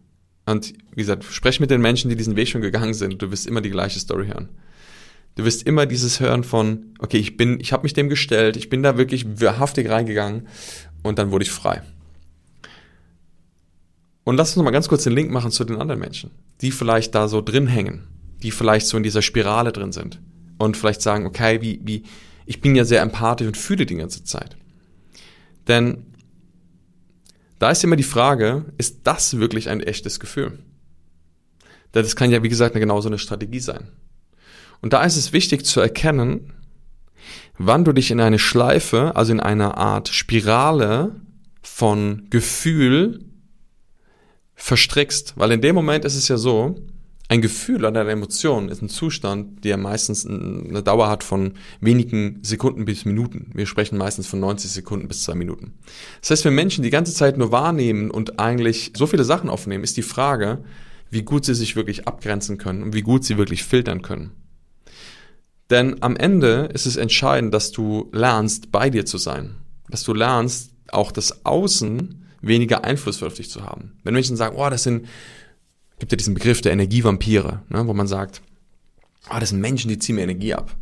Und 0.46 0.74
wie 0.92 1.02
gesagt, 1.02 1.26
sprech 1.26 1.60
mit 1.60 1.72
den 1.72 1.82
Menschen, 1.82 2.10
die 2.10 2.16
diesen 2.16 2.36
Weg 2.36 2.48
schon 2.48 2.62
gegangen 2.62 2.94
sind, 2.94 3.22
du 3.22 3.32
wirst 3.32 3.48
immer 3.48 3.62
die 3.62 3.70
gleiche 3.70 4.00
Story 4.00 4.28
hören. 4.28 4.50
Du 5.38 5.46
wirst 5.46 5.68
immer 5.68 5.86
dieses 5.86 6.20
hören 6.20 6.44
von, 6.44 6.96
okay, 6.98 7.18
ich 7.18 7.38
bin, 7.38 7.60
ich 7.60 7.72
habe 7.72 7.84
mich 7.84 7.94
dem 7.94 8.10
gestellt, 8.10 8.58
ich 8.58 8.70
bin 8.70 8.82
da 8.82 8.98
wirklich 8.98 9.40
wahrhaftig 9.40 9.88
reingegangen 9.88 10.48
und 11.04 11.20
dann 11.20 11.30
wurde 11.30 11.44
ich 11.44 11.52
frei. 11.52 11.84
Und 14.24 14.36
lass 14.36 14.58
uns 14.58 14.64
mal 14.64 14.72
ganz 14.72 14.88
kurz 14.88 15.04
den 15.04 15.14
Link 15.14 15.30
machen 15.30 15.52
zu 15.52 15.64
den 15.64 15.78
anderen 15.78 16.02
Menschen, 16.02 16.32
die 16.62 16.72
vielleicht 16.72 17.14
da 17.14 17.28
so 17.28 17.42
drin 17.42 17.68
hängen, 17.68 18.08
die 18.42 18.50
vielleicht 18.50 18.88
so 18.88 18.98
in 18.98 19.04
dieser 19.04 19.22
Spirale 19.22 19.72
drin 19.72 19.92
sind 19.92 20.20
und 20.58 20.76
vielleicht 20.76 21.04
sagen, 21.04 21.28
okay, 21.28 21.62
wie, 21.62 21.82
wie, 21.84 22.02
ich 22.48 22.60
bin 22.60 22.76
ja 22.76 22.84
sehr 22.84 23.04
empathisch 23.04 23.48
und 23.48 23.58
fühle 23.58 23.86
die 23.86 23.96
ganze 23.96 24.24
Zeit. 24.24 24.58
Denn 25.68 26.08
da 27.60 27.70
ist 27.70 27.84
immer 27.84 27.96
die 27.96 28.02
Frage, 28.02 28.66
ist 28.80 29.02
das 29.04 29.38
wirklich 29.38 29.70
ein 29.70 29.82
echtes 29.82 30.20
Gefühl? 30.20 30.58
Das 31.92 32.16
kann 32.16 32.32
ja, 32.32 32.42
wie 32.42 32.50
gesagt, 32.50 32.74
genauso 32.74 33.08
eine 33.08 33.20
Strategie 33.20 33.60
sein. 33.60 33.92
Und 34.82 34.94
da 34.94 35.04
ist 35.04 35.18
es 35.18 35.34
wichtig 35.34 35.66
zu 35.66 35.80
erkennen, 35.80 36.54
wann 37.58 37.86
du 37.86 37.94
dich 37.94 38.12
in 38.12 38.20
eine 38.20 38.40
Schleife, 38.40 39.16
also 39.16 39.32
in 39.32 39.40
einer 39.40 39.78
Art 39.78 40.10
Spirale 40.10 41.16
von 41.62 42.28
Gefühl 42.30 43.26
verstrickst. 44.56 45.34
Weil 45.38 45.52
in 45.52 45.62
dem 45.62 45.76
Moment 45.76 46.06
ist 46.06 46.16
es 46.16 46.28
ja 46.28 46.38
so, 46.38 46.76
ein 47.30 47.42
Gefühl 47.42 47.84
oder 47.84 48.00
eine 48.00 48.10
Emotion 48.10 48.70
ist 48.70 48.82
ein 48.82 48.88
Zustand, 48.88 49.66
der 49.66 49.76
meistens 49.76 50.26
eine 50.26 50.82
Dauer 50.82 51.10
hat 51.10 51.26
von 51.26 51.54
wenigen 51.82 52.40
Sekunden 52.42 52.86
bis 52.86 53.04
Minuten. 53.04 53.52
Wir 53.54 53.66
sprechen 53.66 53.98
meistens 53.98 54.28
von 54.28 54.40
90 54.40 54.72
Sekunden 54.72 55.10
bis 55.10 55.24
zwei 55.24 55.36
Minuten. 55.36 55.74
Das 56.22 56.32
heißt, 56.32 56.46
wenn 56.46 56.56
Menschen 56.56 56.84
die 56.84 56.90
ganze 56.90 57.14
Zeit 57.14 57.38
nur 57.38 57.52
wahrnehmen 57.52 58.12
und 58.12 58.40
eigentlich 58.40 58.94
so 58.96 59.08
viele 59.08 59.26
Sachen 59.26 59.50
aufnehmen, 59.50 59.84
ist 59.84 59.98
die 59.98 60.04
Frage, 60.04 60.64
wie 61.10 61.24
gut 61.24 61.44
sie 61.44 61.56
sich 61.56 61.76
wirklich 61.76 62.08
abgrenzen 62.08 62.58
können 62.58 62.82
und 62.82 62.94
wie 62.94 63.02
gut 63.02 63.26
sie 63.26 63.38
wirklich 63.38 63.64
filtern 63.64 64.02
können. 64.02 64.32
Denn 65.70 66.02
am 66.02 66.16
Ende 66.16 66.70
ist 66.74 66.86
es 66.86 66.96
entscheidend, 66.96 67.54
dass 67.54 67.72
du 67.72 68.10
lernst, 68.14 68.72
bei 68.72 68.90
dir 68.90 69.06
zu 69.06 69.18
sein. 69.18 69.56
Dass 69.90 70.04
du 70.04 70.14
lernst, 70.14 70.72
auch 70.90 71.12
das 71.12 71.46
Außen 71.46 72.26
weniger 72.42 72.84
Einfluss 72.84 73.22
auf 73.24 73.34
dich 73.34 73.50
zu 73.50 73.64
haben. 73.64 73.98
Wenn 74.04 74.14
Menschen 74.14 74.38
sagen, 74.38 74.56
oh, 74.58 74.70
das 74.70 74.84
sind, 74.84 75.08
gibt 76.00 76.12
ja 76.12 76.16
diesen 76.16 76.34
Begriff 76.34 76.62
der 76.62 76.72
Energievampire, 76.72 77.64
ne, 77.70 77.88
wo 77.88 77.94
man 77.94 78.08
sagt, 78.08 78.42
oh, 79.30 79.40
das 79.40 79.50
sind 79.50 79.60
Menschen, 79.60 79.90
die 79.90 80.00
ziehen 80.00 80.16
mir 80.16 80.24
Energie 80.24 80.54
ab. 80.54 80.76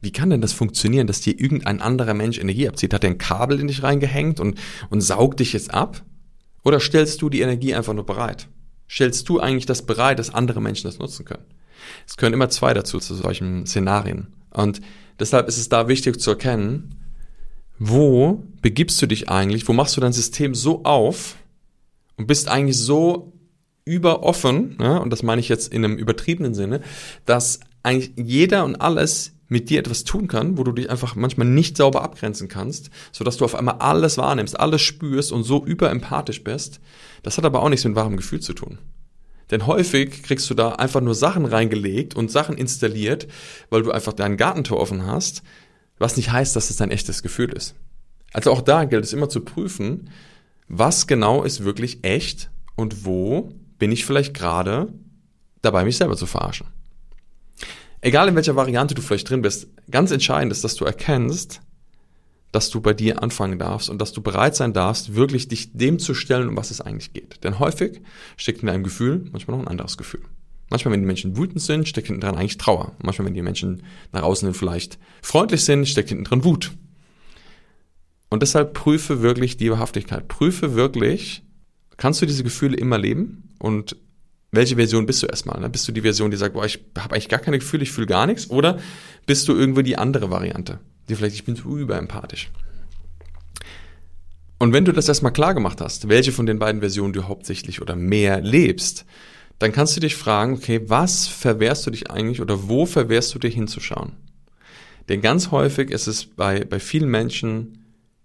Wie 0.00 0.12
kann 0.12 0.30
denn 0.30 0.40
das 0.40 0.52
funktionieren, 0.52 1.06
dass 1.06 1.20
dir 1.20 1.38
irgendein 1.40 1.80
anderer 1.80 2.14
Mensch 2.14 2.38
Energie 2.38 2.68
abzieht? 2.68 2.94
Hat 2.94 3.04
er 3.04 3.10
ein 3.10 3.18
Kabel 3.18 3.58
in 3.58 3.66
dich 3.66 3.82
reingehängt 3.82 4.38
und, 4.38 4.58
und 4.90 5.00
saugt 5.00 5.40
dich 5.40 5.52
jetzt 5.54 5.74
ab? 5.74 6.04
Oder 6.62 6.78
stellst 6.78 7.22
du 7.22 7.30
die 7.30 7.40
Energie 7.40 7.74
einfach 7.74 7.94
nur 7.94 8.06
bereit? 8.06 8.48
Stellst 8.88 9.28
du 9.28 9.40
eigentlich 9.40 9.66
das 9.66 9.84
bereit, 9.84 10.18
dass 10.18 10.32
andere 10.32 10.60
Menschen 10.60 10.86
das 10.86 10.98
nutzen 10.98 11.24
können? 11.24 11.44
Es 12.06 12.16
können 12.16 12.34
immer 12.34 12.48
zwei 12.48 12.74
dazu 12.74 12.98
zu 12.98 13.14
solchen 13.14 13.66
Szenarien. 13.66 14.28
Und 14.50 14.80
deshalb 15.18 15.48
ist 15.48 15.58
es 15.58 15.68
da 15.68 15.88
wichtig 15.88 16.20
zu 16.20 16.30
erkennen, 16.30 16.94
wo 17.78 18.44
begibst 18.60 19.00
du 19.00 19.06
dich 19.06 19.28
eigentlich, 19.28 19.68
wo 19.68 19.72
machst 19.72 19.96
du 19.96 20.00
dein 20.00 20.12
System 20.12 20.54
so 20.54 20.84
auf 20.84 21.36
und 22.16 22.26
bist 22.26 22.48
eigentlich 22.48 22.76
so 22.76 23.32
überoffen, 23.84 24.76
ne, 24.78 25.00
und 25.00 25.10
das 25.10 25.22
meine 25.22 25.40
ich 25.40 25.48
jetzt 25.48 25.72
in 25.72 25.84
einem 25.84 25.96
übertriebenen 25.96 26.54
Sinne, 26.54 26.82
dass 27.24 27.60
eigentlich 27.82 28.12
jeder 28.16 28.64
und 28.64 28.76
alles 28.76 29.32
mit 29.48 29.70
dir 29.70 29.78
etwas 29.78 30.04
tun 30.04 30.28
kann, 30.28 30.58
wo 30.58 30.64
du 30.64 30.72
dich 30.72 30.90
einfach 30.90 31.14
manchmal 31.14 31.46
nicht 31.46 31.76
sauber 31.76 32.02
abgrenzen 32.02 32.48
kannst, 32.48 32.90
so 33.12 33.24
dass 33.24 33.38
du 33.38 33.46
auf 33.46 33.54
einmal 33.54 33.76
alles 33.78 34.18
wahrnimmst, 34.18 34.60
alles 34.60 34.82
spürst 34.82 35.32
und 35.32 35.42
so 35.42 35.64
überempathisch 35.64 36.44
bist. 36.44 36.80
Das 37.22 37.38
hat 37.38 37.46
aber 37.46 37.62
auch 37.62 37.70
nichts 37.70 37.84
mit 37.86 37.94
wahrem 37.94 38.16
Gefühl 38.16 38.40
zu 38.40 38.52
tun. 38.52 38.78
Denn 39.50 39.66
häufig 39.66 40.22
kriegst 40.22 40.48
du 40.50 40.54
da 40.54 40.72
einfach 40.72 41.00
nur 41.00 41.14
Sachen 41.14 41.46
reingelegt 41.46 42.14
und 42.14 42.30
Sachen 42.30 42.56
installiert, 42.56 43.26
weil 43.70 43.82
du 43.82 43.90
einfach 43.90 44.12
dein 44.12 44.36
Gartentor 44.36 44.78
offen 44.78 45.06
hast, 45.06 45.42
was 45.98 46.16
nicht 46.16 46.32
heißt, 46.32 46.54
dass 46.54 46.70
es 46.70 46.76
dein 46.76 46.90
echtes 46.90 47.22
Gefühl 47.22 47.52
ist. 47.52 47.74
Also 48.32 48.52
auch 48.52 48.60
da 48.60 48.84
gilt 48.84 49.04
es 49.04 49.12
immer 49.12 49.28
zu 49.28 49.40
prüfen, 49.40 50.10
was 50.68 51.06
genau 51.06 51.42
ist 51.42 51.64
wirklich 51.64 52.04
echt 52.04 52.50
und 52.76 53.04
wo 53.04 53.54
bin 53.78 53.90
ich 53.90 54.04
vielleicht 54.04 54.34
gerade 54.34 54.92
dabei, 55.62 55.84
mich 55.84 55.96
selber 55.96 56.16
zu 56.16 56.26
verarschen. 56.26 56.66
Egal 58.00 58.28
in 58.28 58.36
welcher 58.36 58.54
Variante 58.54 58.94
du 58.94 59.02
vielleicht 59.02 59.28
drin 59.28 59.42
bist, 59.42 59.68
ganz 59.90 60.10
entscheidend 60.10 60.52
ist, 60.52 60.62
dass 60.62 60.76
du 60.76 60.84
erkennst, 60.84 61.60
dass 62.58 62.70
du 62.70 62.80
bei 62.80 62.92
dir 62.92 63.22
anfangen 63.22 63.56
darfst 63.56 63.88
und 63.88 64.00
dass 64.00 64.12
du 64.12 64.20
bereit 64.20 64.56
sein 64.56 64.72
darfst, 64.72 65.14
wirklich 65.14 65.46
dich 65.46 65.70
dem 65.74 66.00
zu 66.00 66.12
stellen, 66.12 66.48
um 66.48 66.56
was 66.56 66.72
es 66.72 66.80
eigentlich 66.80 67.12
geht. 67.12 67.44
Denn 67.44 67.60
häufig 67.60 68.00
steckt 68.36 68.62
in 68.62 68.66
deinem 68.66 68.82
Gefühl 68.82 69.26
manchmal 69.30 69.56
noch 69.56 69.64
ein 69.64 69.70
anderes 69.70 69.96
Gefühl. 69.96 70.22
Manchmal, 70.68 70.92
wenn 70.92 71.00
die 71.00 71.06
Menschen 71.06 71.36
wütend 71.36 71.62
sind, 71.62 71.86
steckt 71.86 72.08
hinten 72.08 72.20
dran 72.20 72.34
eigentlich 72.34 72.58
Trauer. 72.58 72.96
Manchmal, 73.00 73.26
wenn 73.26 73.34
die 73.34 73.42
Menschen 73.42 73.84
nach 74.10 74.22
außen 74.22 74.48
hin 74.48 74.54
vielleicht 74.54 74.98
freundlich 75.22 75.64
sind, 75.64 75.86
steckt 75.86 76.08
hinten 76.08 76.24
dran 76.24 76.42
Wut. 76.42 76.72
Und 78.28 78.42
deshalb 78.42 78.74
prüfe 78.74 79.22
wirklich 79.22 79.56
die 79.56 79.70
Wahrhaftigkeit. 79.70 80.26
Prüfe 80.26 80.74
wirklich, 80.74 81.44
kannst 81.96 82.20
du 82.20 82.26
diese 82.26 82.42
Gefühle 82.42 82.76
immer 82.76 82.98
leben? 82.98 83.54
Und 83.60 83.94
welche 84.50 84.74
Version 84.74 85.06
bist 85.06 85.22
du 85.22 85.28
erstmal? 85.28 85.60
Ne? 85.60 85.70
Bist 85.70 85.86
du 85.86 85.92
die 85.92 86.00
Version, 86.00 86.32
die 86.32 86.36
sagt, 86.36 86.54
boah, 86.54 86.66
ich 86.66 86.80
habe 86.98 87.14
eigentlich 87.14 87.28
gar 87.28 87.38
keine 87.38 87.60
Gefühle, 87.60 87.84
ich 87.84 87.92
fühle 87.92 88.08
gar 88.08 88.26
nichts? 88.26 88.50
Oder 88.50 88.80
bist 89.26 89.46
du 89.46 89.54
irgendwie 89.54 89.84
die 89.84 89.96
andere 89.96 90.32
Variante? 90.32 90.80
Die 91.08 91.14
vielleicht, 91.14 91.34
ich 91.34 91.44
bin 91.44 91.56
zu 91.56 91.76
überempathisch. 91.76 92.50
Und 94.58 94.72
wenn 94.72 94.84
du 94.84 94.92
das 94.92 95.08
erstmal 95.08 95.32
klar 95.32 95.54
gemacht 95.54 95.80
hast, 95.80 96.08
welche 96.08 96.32
von 96.32 96.46
den 96.46 96.58
beiden 96.58 96.80
Versionen 96.80 97.12
du 97.12 97.28
hauptsächlich 97.28 97.80
oder 97.80 97.94
mehr 97.94 98.40
lebst, 98.40 99.04
dann 99.58 99.72
kannst 99.72 99.96
du 99.96 100.00
dich 100.00 100.16
fragen, 100.16 100.54
okay, 100.54 100.82
was 100.86 101.26
verwehrst 101.26 101.86
du 101.86 101.90
dich 101.90 102.10
eigentlich 102.10 102.40
oder 102.40 102.68
wo 102.68 102.86
verwehrst 102.86 103.34
du 103.34 103.38
dir 103.38 103.50
hinzuschauen? 103.50 104.12
Denn 105.08 105.20
ganz 105.20 105.50
häufig 105.50 105.90
ist 105.90 106.06
es 106.06 106.26
bei, 106.26 106.64
bei 106.64 106.80
vielen 106.80 107.08
Menschen 107.08 107.84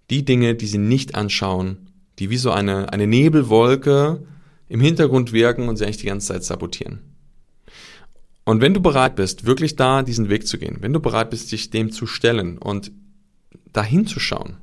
die 0.10 0.26
Dinge, 0.26 0.56
die 0.56 0.68
sie 0.68 0.78
nicht 0.80 1.16
anschauen, 1.16 1.90
die 2.20 2.30
wie 2.30 2.38
so 2.38 2.52
eine, 2.52 2.92
eine 2.92 3.08
Nebelwolke 3.08 4.26
im 4.68 4.82
Hintergrund 4.82 5.34
wirken 5.34 5.70
und 5.70 5.78
sie 5.78 5.86
eigentlich 5.86 5.98
die 5.98 6.08
ganze 6.08 6.34
Zeit 6.34 6.44
sabotieren. 6.44 7.13
Und 8.46 8.62
wenn 8.62 8.74
du 8.74 8.82
bereit 8.82 9.16
bist, 9.16 9.46
wirklich 9.46 9.76
da 9.76 10.04
diesen 10.04 10.30
Weg 10.30 10.48
zu 10.48 10.58
gehen, 10.58 10.78
wenn 10.82 10.94
du 10.94 11.00
bereit 11.00 11.30
bist, 11.30 11.52
dich 11.52 11.70
dem 11.70 11.92
zu 11.92 12.06
stellen 12.06 12.58
und 12.58 12.92
dahin 13.72 14.06
zu 14.06 14.20
schauen, 14.20 14.58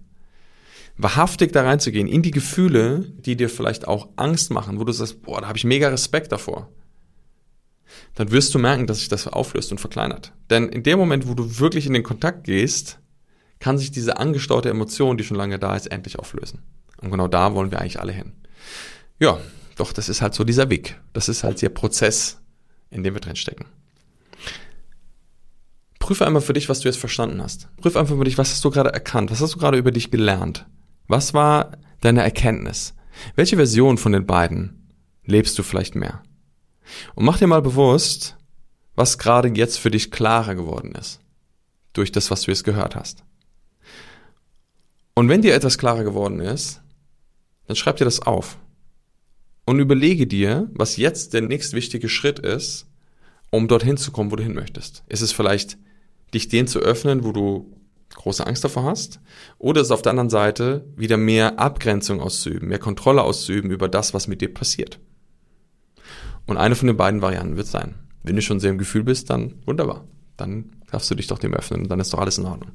wahrhaftig 0.97 1.53
da 1.53 1.63
reinzugehen, 1.63 2.07
in 2.07 2.23
die 2.23 2.31
Gefühle, 2.31 3.07
die 3.17 3.37
dir 3.37 3.49
vielleicht 3.49 3.89
auch 3.89 4.09
Angst 4.17 4.51
machen, 4.51 4.79
wo 4.79 4.85
du 4.85 4.93
sagst, 4.93 5.23
boah, 5.23 5.41
da 5.41 5.49
habe 5.49 5.57
ich 5.57 5.65
mega 5.65 5.89
Respekt 5.89 6.31
davor, 6.33 6.69
dann 8.15 8.31
wirst 8.31 8.55
du 8.55 8.59
merken, 8.59 8.87
dass 8.87 8.99
sich 8.99 9.09
das 9.09 9.27
auflöst 9.27 9.73
und 9.73 9.79
verkleinert. 9.79 10.33
Denn 10.51 10.69
in 10.69 10.83
dem 10.83 10.99
Moment, 10.99 11.27
wo 11.27 11.35
du 11.35 11.59
wirklich 11.59 11.87
in 11.87 11.95
den 11.95 12.03
Kontakt 12.03 12.45
gehst, 12.45 12.99
kann 13.61 13.79
sich 13.79 13.91
diese 13.91 14.19
angestaute 14.19 14.71
Emotion, 14.71 15.17
die 15.17 15.25
schon 15.25 15.37
lange 15.37 15.59
da 15.59 15.75
ist, 15.75 15.87
endlich 15.87 16.19
auflösen. 16.19 16.63
Und 17.01 17.11
genau 17.11 17.29
da 17.29 17.55
wollen 17.55 17.71
wir 17.71 17.81
eigentlich 17.81 18.01
alle 18.01 18.13
hin. 18.13 18.33
Ja, 19.19 19.39
doch, 19.77 19.93
das 19.93 20.09
ist 20.09 20.23
halt 20.23 20.35
so 20.35 20.45
dieser 20.45 20.71
Weg. 20.71 20.99
Das 21.13 21.29
ist 21.29 21.45
halt 21.45 21.61
der 21.63 21.69
Prozess, 21.71 22.39
in 22.91 23.03
dem 23.03 23.15
wir 23.15 23.21
drin 23.21 23.37
stecken. 23.37 23.67
Prüfe 25.99 26.27
einmal 26.27 26.43
für 26.43 26.55
dich, 26.55 26.69
was 26.69 26.81
du 26.81 26.89
jetzt 26.89 26.99
verstanden 26.99 27.43
hast. 27.43 27.69
Prüfe 27.77 28.01
einfach 28.01 28.17
für 28.17 28.25
dich, 28.25 28.39
was 28.39 28.51
hast 28.51 28.65
du 28.65 28.71
gerade 28.71 28.93
erkannt? 28.93 29.31
Was 29.31 29.41
hast 29.41 29.55
du 29.55 29.59
gerade 29.59 29.79
über 29.79 29.93
dich 29.93 30.11
gelernt? 30.11 30.67
Was 31.07 31.35
war 31.35 31.79
deine 32.01 32.23
Erkenntnis? 32.23 32.95
Welche 33.37 33.57
Version 33.57 33.99
von 33.99 34.13
den 34.13 34.27
beiden 34.27 34.89
lebst 35.25 35.59
du 35.59 35.63
vielleicht 35.63 35.95
mehr? 35.95 36.23
Und 37.15 37.25
mach 37.25 37.39
dir 37.39 37.47
mal 37.47 37.63
bewusst, 37.63 38.37
was 38.97 39.19
gerade 39.19 39.49
jetzt 39.49 39.79
für 39.79 39.91
dich 39.91 40.11
klarer 40.11 40.55
geworden 40.55 40.93
ist. 40.93 41.21
Durch 41.93 42.11
das, 42.13 42.31
was 42.31 42.43
du 42.43 42.51
jetzt 42.51 42.65
gehört 42.65 42.97
hast. 42.97 43.25
Und 45.15 45.29
wenn 45.29 45.43
dir 45.43 45.55
etwas 45.55 45.79
klarer 45.79 46.05
geworden 46.05 46.41
ist, 46.41 46.81
dann 47.67 47.77
schreib 47.77 47.97
dir 47.97 48.05
das 48.05 48.21
auf. 48.21 48.59
Und 49.71 49.79
überlege 49.79 50.27
dir, 50.27 50.69
was 50.75 50.97
jetzt 50.97 51.33
der 51.33 51.43
nächst 51.43 51.75
wichtige 51.75 52.09
Schritt 52.09 52.41
ist, 52.41 52.89
um 53.51 53.69
dorthin 53.69 53.97
zu 53.97 54.11
kommen, 54.11 54.33
wo 54.33 54.35
du 54.35 54.43
hin 54.43 54.53
möchtest. 54.53 55.05
Ist 55.07 55.21
es 55.21 55.31
vielleicht, 55.31 55.79
dich 56.35 56.49
den 56.49 56.67
zu 56.67 56.81
öffnen, 56.81 57.23
wo 57.23 57.31
du 57.31 57.73
große 58.17 58.45
Angst 58.45 58.65
davor 58.65 58.83
hast, 58.83 59.21
oder 59.59 59.81
es 59.81 59.93
auf 59.93 60.03
der 60.03 60.11
anderen 60.11 60.29
Seite 60.29 60.87
wieder 60.97 61.17
mehr 61.17 61.61
Abgrenzung 61.61 62.21
auszuüben, 62.21 62.69
mehr 62.69 62.81
Kontrolle 62.81 63.23
auszuüben 63.23 63.71
über 63.71 63.89
das, 63.89 64.13
was 64.13 64.27
mit 64.27 64.41
dir 64.41 64.53
passiert. 64.53 64.99
Und 66.49 66.57
eine 66.57 66.75
von 66.75 66.89
den 66.89 66.97
beiden 66.97 67.23
Varianten 67.23 67.57
wird 67.57 67.69
sein. 67.69 67.95
Wenn 68.25 68.35
du 68.35 68.43
schon 68.43 68.59
sehr 68.59 68.73
im 68.73 68.79
Gefühl 68.79 69.05
bist, 69.05 69.31
dann 69.31 69.55
wunderbar. 69.67 70.05
Dann 70.37 70.83
darfst 70.91 71.09
du 71.13 71.15
dich 71.15 71.29
doch 71.29 71.39
dem 71.39 71.55
öffnen 71.55 71.83
und 71.83 71.89
dann 71.89 72.01
ist 72.01 72.13
doch 72.13 72.19
alles 72.19 72.39
in 72.39 72.47
Ordnung. 72.47 72.73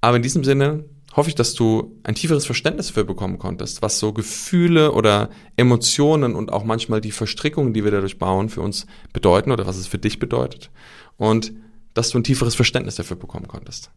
Aber 0.00 0.16
in 0.16 0.22
diesem 0.22 0.44
Sinne 0.44 0.86
hoffe 1.14 1.28
ich, 1.28 1.34
dass 1.34 1.54
du 1.54 1.98
ein 2.02 2.14
tieferes 2.14 2.44
Verständnis 2.44 2.88
dafür 2.88 3.04
bekommen 3.04 3.38
konntest, 3.38 3.82
was 3.82 3.98
so 3.98 4.12
Gefühle 4.12 4.92
oder 4.92 5.30
Emotionen 5.56 6.34
und 6.34 6.52
auch 6.52 6.64
manchmal 6.64 7.00
die 7.00 7.12
Verstrickungen, 7.12 7.72
die 7.72 7.84
wir 7.84 7.92
dadurch 7.92 8.18
bauen, 8.18 8.48
für 8.48 8.60
uns 8.60 8.86
bedeuten 9.12 9.52
oder 9.52 9.66
was 9.66 9.76
es 9.76 9.86
für 9.86 9.98
dich 9.98 10.18
bedeutet. 10.18 10.70
Und 11.16 11.52
dass 11.94 12.10
du 12.10 12.18
ein 12.18 12.24
tieferes 12.24 12.56
Verständnis 12.56 12.96
dafür 12.96 13.16
bekommen 13.16 13.46
konntest. 13.46 13.90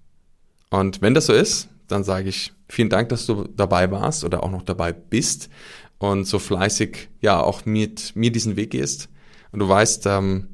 Und 0.70 1.02
wenn 1.02 1.16
das 1.16 1.26
so 1.26 1.34
ist, 1.34 1.70
dann 1.88 2.04
sage 2.04 2.30
ich 2.30 2.54
vielen 2.70 2.90
Dank, 2.90 3.10
dass 3.10 3.26
du 3.26 3.48
dabei 3.56 3.90
warst 3.90 4.24
oder 4.24 4.44
auch 4.44 4.52
noch 4.52 4.62
dabei 4.62 4.92
bist 4.94 5.50
und 5.98 6.26
so 6.26 6.38
fleißig 6.38 7.10
ja 7.22 7.42
auch 7.42 7.66
mit 7.66 8.16
mir 8.16 8.32
diesen 8.32 8.56
Weg 8.56 8.72
gehst. 8.72 9.10
Und 9.52 9.60
du 9.60 9.68
weißt, 9.68 10.06
ähm, 10.06 10.50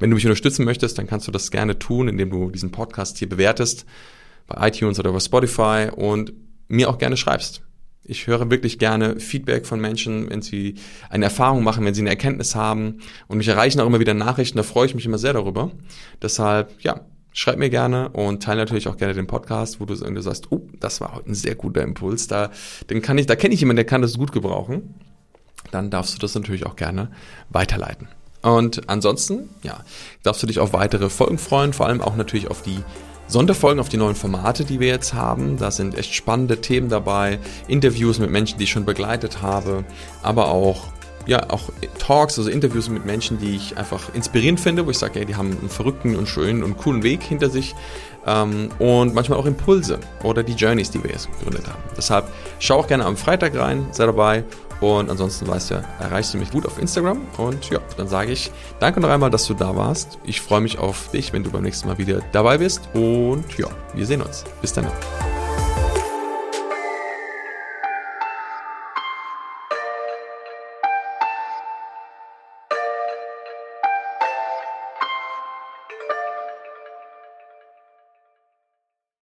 wenn 0.00 0.10
du 0.10 0.16
mich 0.16 0.24
unterstützen 0.24 0.64
möchtest, 0.64 0.98
dann 0.98 1.06
kannst 1.06 1.28
du 1.28 1.32
das 1.32 1.50
gerne 1.50 1.78
tun, 1.78 2.08
indem 2.08 2.30
du 2.30 2.50
diesen 2.50 2.72
Podcast 2.72 3.18
hier 3.18 3.28
bewertest 3.28 3.84
bei 4.48 4.68
iTunes 4.68 4.98
oder 4.98 5.12
bei 5.12 5.20
Spotify 5.20 5.88
und 5.94 6.32
mir 6.66 6.90
auch 6.90 6.98
gerne 6.98 7.16
schreibst. 7.16 7.62
Ich 8.02 8.26
höre 8.26 8.50
wirklich 8.50 8.78
gerne 8.78 9.20
Feedback 9.20 9.66
von 9.66 9.80
Menschen, 9.80 10.30
wenn 10.30 10.40
sie 10.40 10.76
eine 11.10 11.26
Erfahrung 11.26 11.62
machen, 11.62 11.84
wenn 11.84 11.94
sie 11.94 12.00
eine 12.00 12.10
Erkenntnis 12.10 12.54
haben 12.54 13.00
und 13.28 13.36
mich 13.36 13.48
erreichen 13.48 13.80
auch 13.80 13.86
immer 13.86 14.00
wieder 14.00 14.14
Nachrichten, 14.14 14.56
da 14.56 14.62
freue 14.62 14.86
ich 14.86 14.94
mich 14.94 15.04
immer 15.04 15.18
sehr 15.18 15.34
darüber. 15.34 15.70
Deshalb, 16.22 16.72
ja, 16.82 17.02
schreib 17.32 17.58
mir 17.58 17.68
gerne 17.68 18.08
und 18.08 18.42
teile 18.42 18.60
natürlich 18.60 18.88
auch 18.88 18.96
gerne 18.96 19.12
den 19.12 19.26
Podcast, 19.26 19.78
wo 19.78 19.84
du 19.84 19.94
irgendwie 19.94 20.22
sagst, 20.22 20.50
oh, 20.50 20.66
das 20.80 21.02
war 21.02 21.14
heute 21.14 21.30
ein 21.30 21.34
sehr 21.34 21.54
guter 21.54 21.82
Impuls, 21.82 22.26
da, 22.26 22.50
den 22.88 23.02
kann 23.02 23.18
ich, 23.18 23.26
da 23.26 23.36
kenne 23.36 23.52
ich 23.52 23.60
jemanden, 23.60 23.76
der 23.76 23.84
kann 23.84 24.02
das 24.02 24.16
gut 24.16 24.32
gebrauchen. 24.32 24.94
Dann 25.70 25.90
darfst 25.90 26.14
du 26.14 26.18
das 26.18 26.34
natürlich 26.34 26.64
auch 26.64 26.76
gerne 26.76 27.10
weiterleiten. 27.50 28.08
Und 28.40 28.88
ansonsten, 28.88 29.50
ja, 29.62 29.84
darfst 30.22 30.42
du 30.42 30.46
dich 30.46 30.60
auf 30.60 30.72
weitere 30.72 31.10
Folgen 31.10 31.36
freuen, 31.36 31.74
vor 31.74 31.86
allem 31.86 32.00
auch 32.00 32.16
natürlich 32.16 32.48
auf 32.50 32.62
die 32.62 32.78
Sonderfolgen, 33.28 33.78
auf 33.78 33.88
die 33.88 33.98
neuen 33.98 34.16
Formate, 34.16 34.64
die 34.64 34.80
wir 34.80 34.88
jetzt 34.88 35.14
haben. 35.14 35.58
Da 35.58 35.70
sind 35.70 35.96
echt 35.96 36.14
spannende 36.14 36.60
Themen 36.60 36.88
dabei, 36.88 37.38
Interviews 37.68 38.18
mit 38.18 38.30
Menschen, 38.30 38.58
die 38.58 38.64
ich 38.64 38.70
schon 38.70 38.84
begleitet 38.84 39.42
habe, 39.42 39.84
aber 40.22 40.48
auch 40.48 40.88
ja, 41.26 41.50
auch 41.50 41.68
Talks, 41.98 42.38
also 42.38 42.48
Interviews 42.48 42.88
mit 42.88 43.04
Menschen, 43.04 43.38
die 43.38 43.54
ich 43.54 43.76
einfach 43.76 44.14
inspirierend 44.14 44.58
finde, 44.60 44.86
wo 44.86 44.90
ich 44.90 44.96
sage, 44.96 45.20
ey, 45.20 45.26
die 45.26 45.36
haben 45.36 45.58
einen 45.60 45.68
verrückten 45.68 46.16
und 46.16 46.26
schönen 46.26 46.62
und 46.62 46.78
coolen 46.78 47.02
Weg 47.02 47.22
hinter 47.22 47.50
sich. 47.50 47.74
Ähm, 48.26 48.70
und 48.78 49.14
manchmal 49.14 49.38
auch 49.38 49.44
Impulse 49.44 49.98
oder 50.24 50.42
die 50.42 50.54
Journeys, 50.54 50.90
die 50.90 51.04
wir 51.04 51.10
jetzt 51.10 51.30
gegründet 51.30 51.66
haben. 51.66 51.82
Deshalb 51.96 52.32
schau 52.60 52.78
auch 52.78 52.86
gerne 52.86 53.04
am 53.04 53.18
Freitag 53.18 53.58
rein, 53.58 53.86
sei 53.92 54.06
dabei 54.06 54.44
und 54.80 55.10
ansonsten 55.10 55.46
weißt 55.46 55.70
du, 55.70 55.84
erreichst 56.00 56.34
du 56.34 56.38
mich 56.38 56.50
gut 56.50 56.66
auf 56.66 56.78
Instagram 56.78 57.20
und 57.36 57.70
ja, 57.70 57.80
dann 57.96 58.08
sage 58.08 58.32
ich 58.32 58.50
danke 58.80 59.00
noch 59.00 59.08
einmal, 59.08 59.30
dass 59.30 59.46
du 59.46 59.54
da 59.54 59.74
warst. 59.76 60.18
Ich 60.24 60.40
freue 60.40 60.60
mich 60.60 60.78
auf 60.78 61.10
dich, 61.10 61.32
wenn 61.32 61.44
du 61.44 61.50
beim 61.50 61.62
nächsten 61.62 61.88
Mal 61.88 61.98
wieder 61.98 62.20
dabei 62.32 62.58
bist 62.58 62.88
und 62.94 63.44
ja, 63.58 63.68
wir 63.94 64.06
sehen 64.06 64.22
uns. 64.22 64.44
Bis 64.60 64.72
dann. 64.72 64.86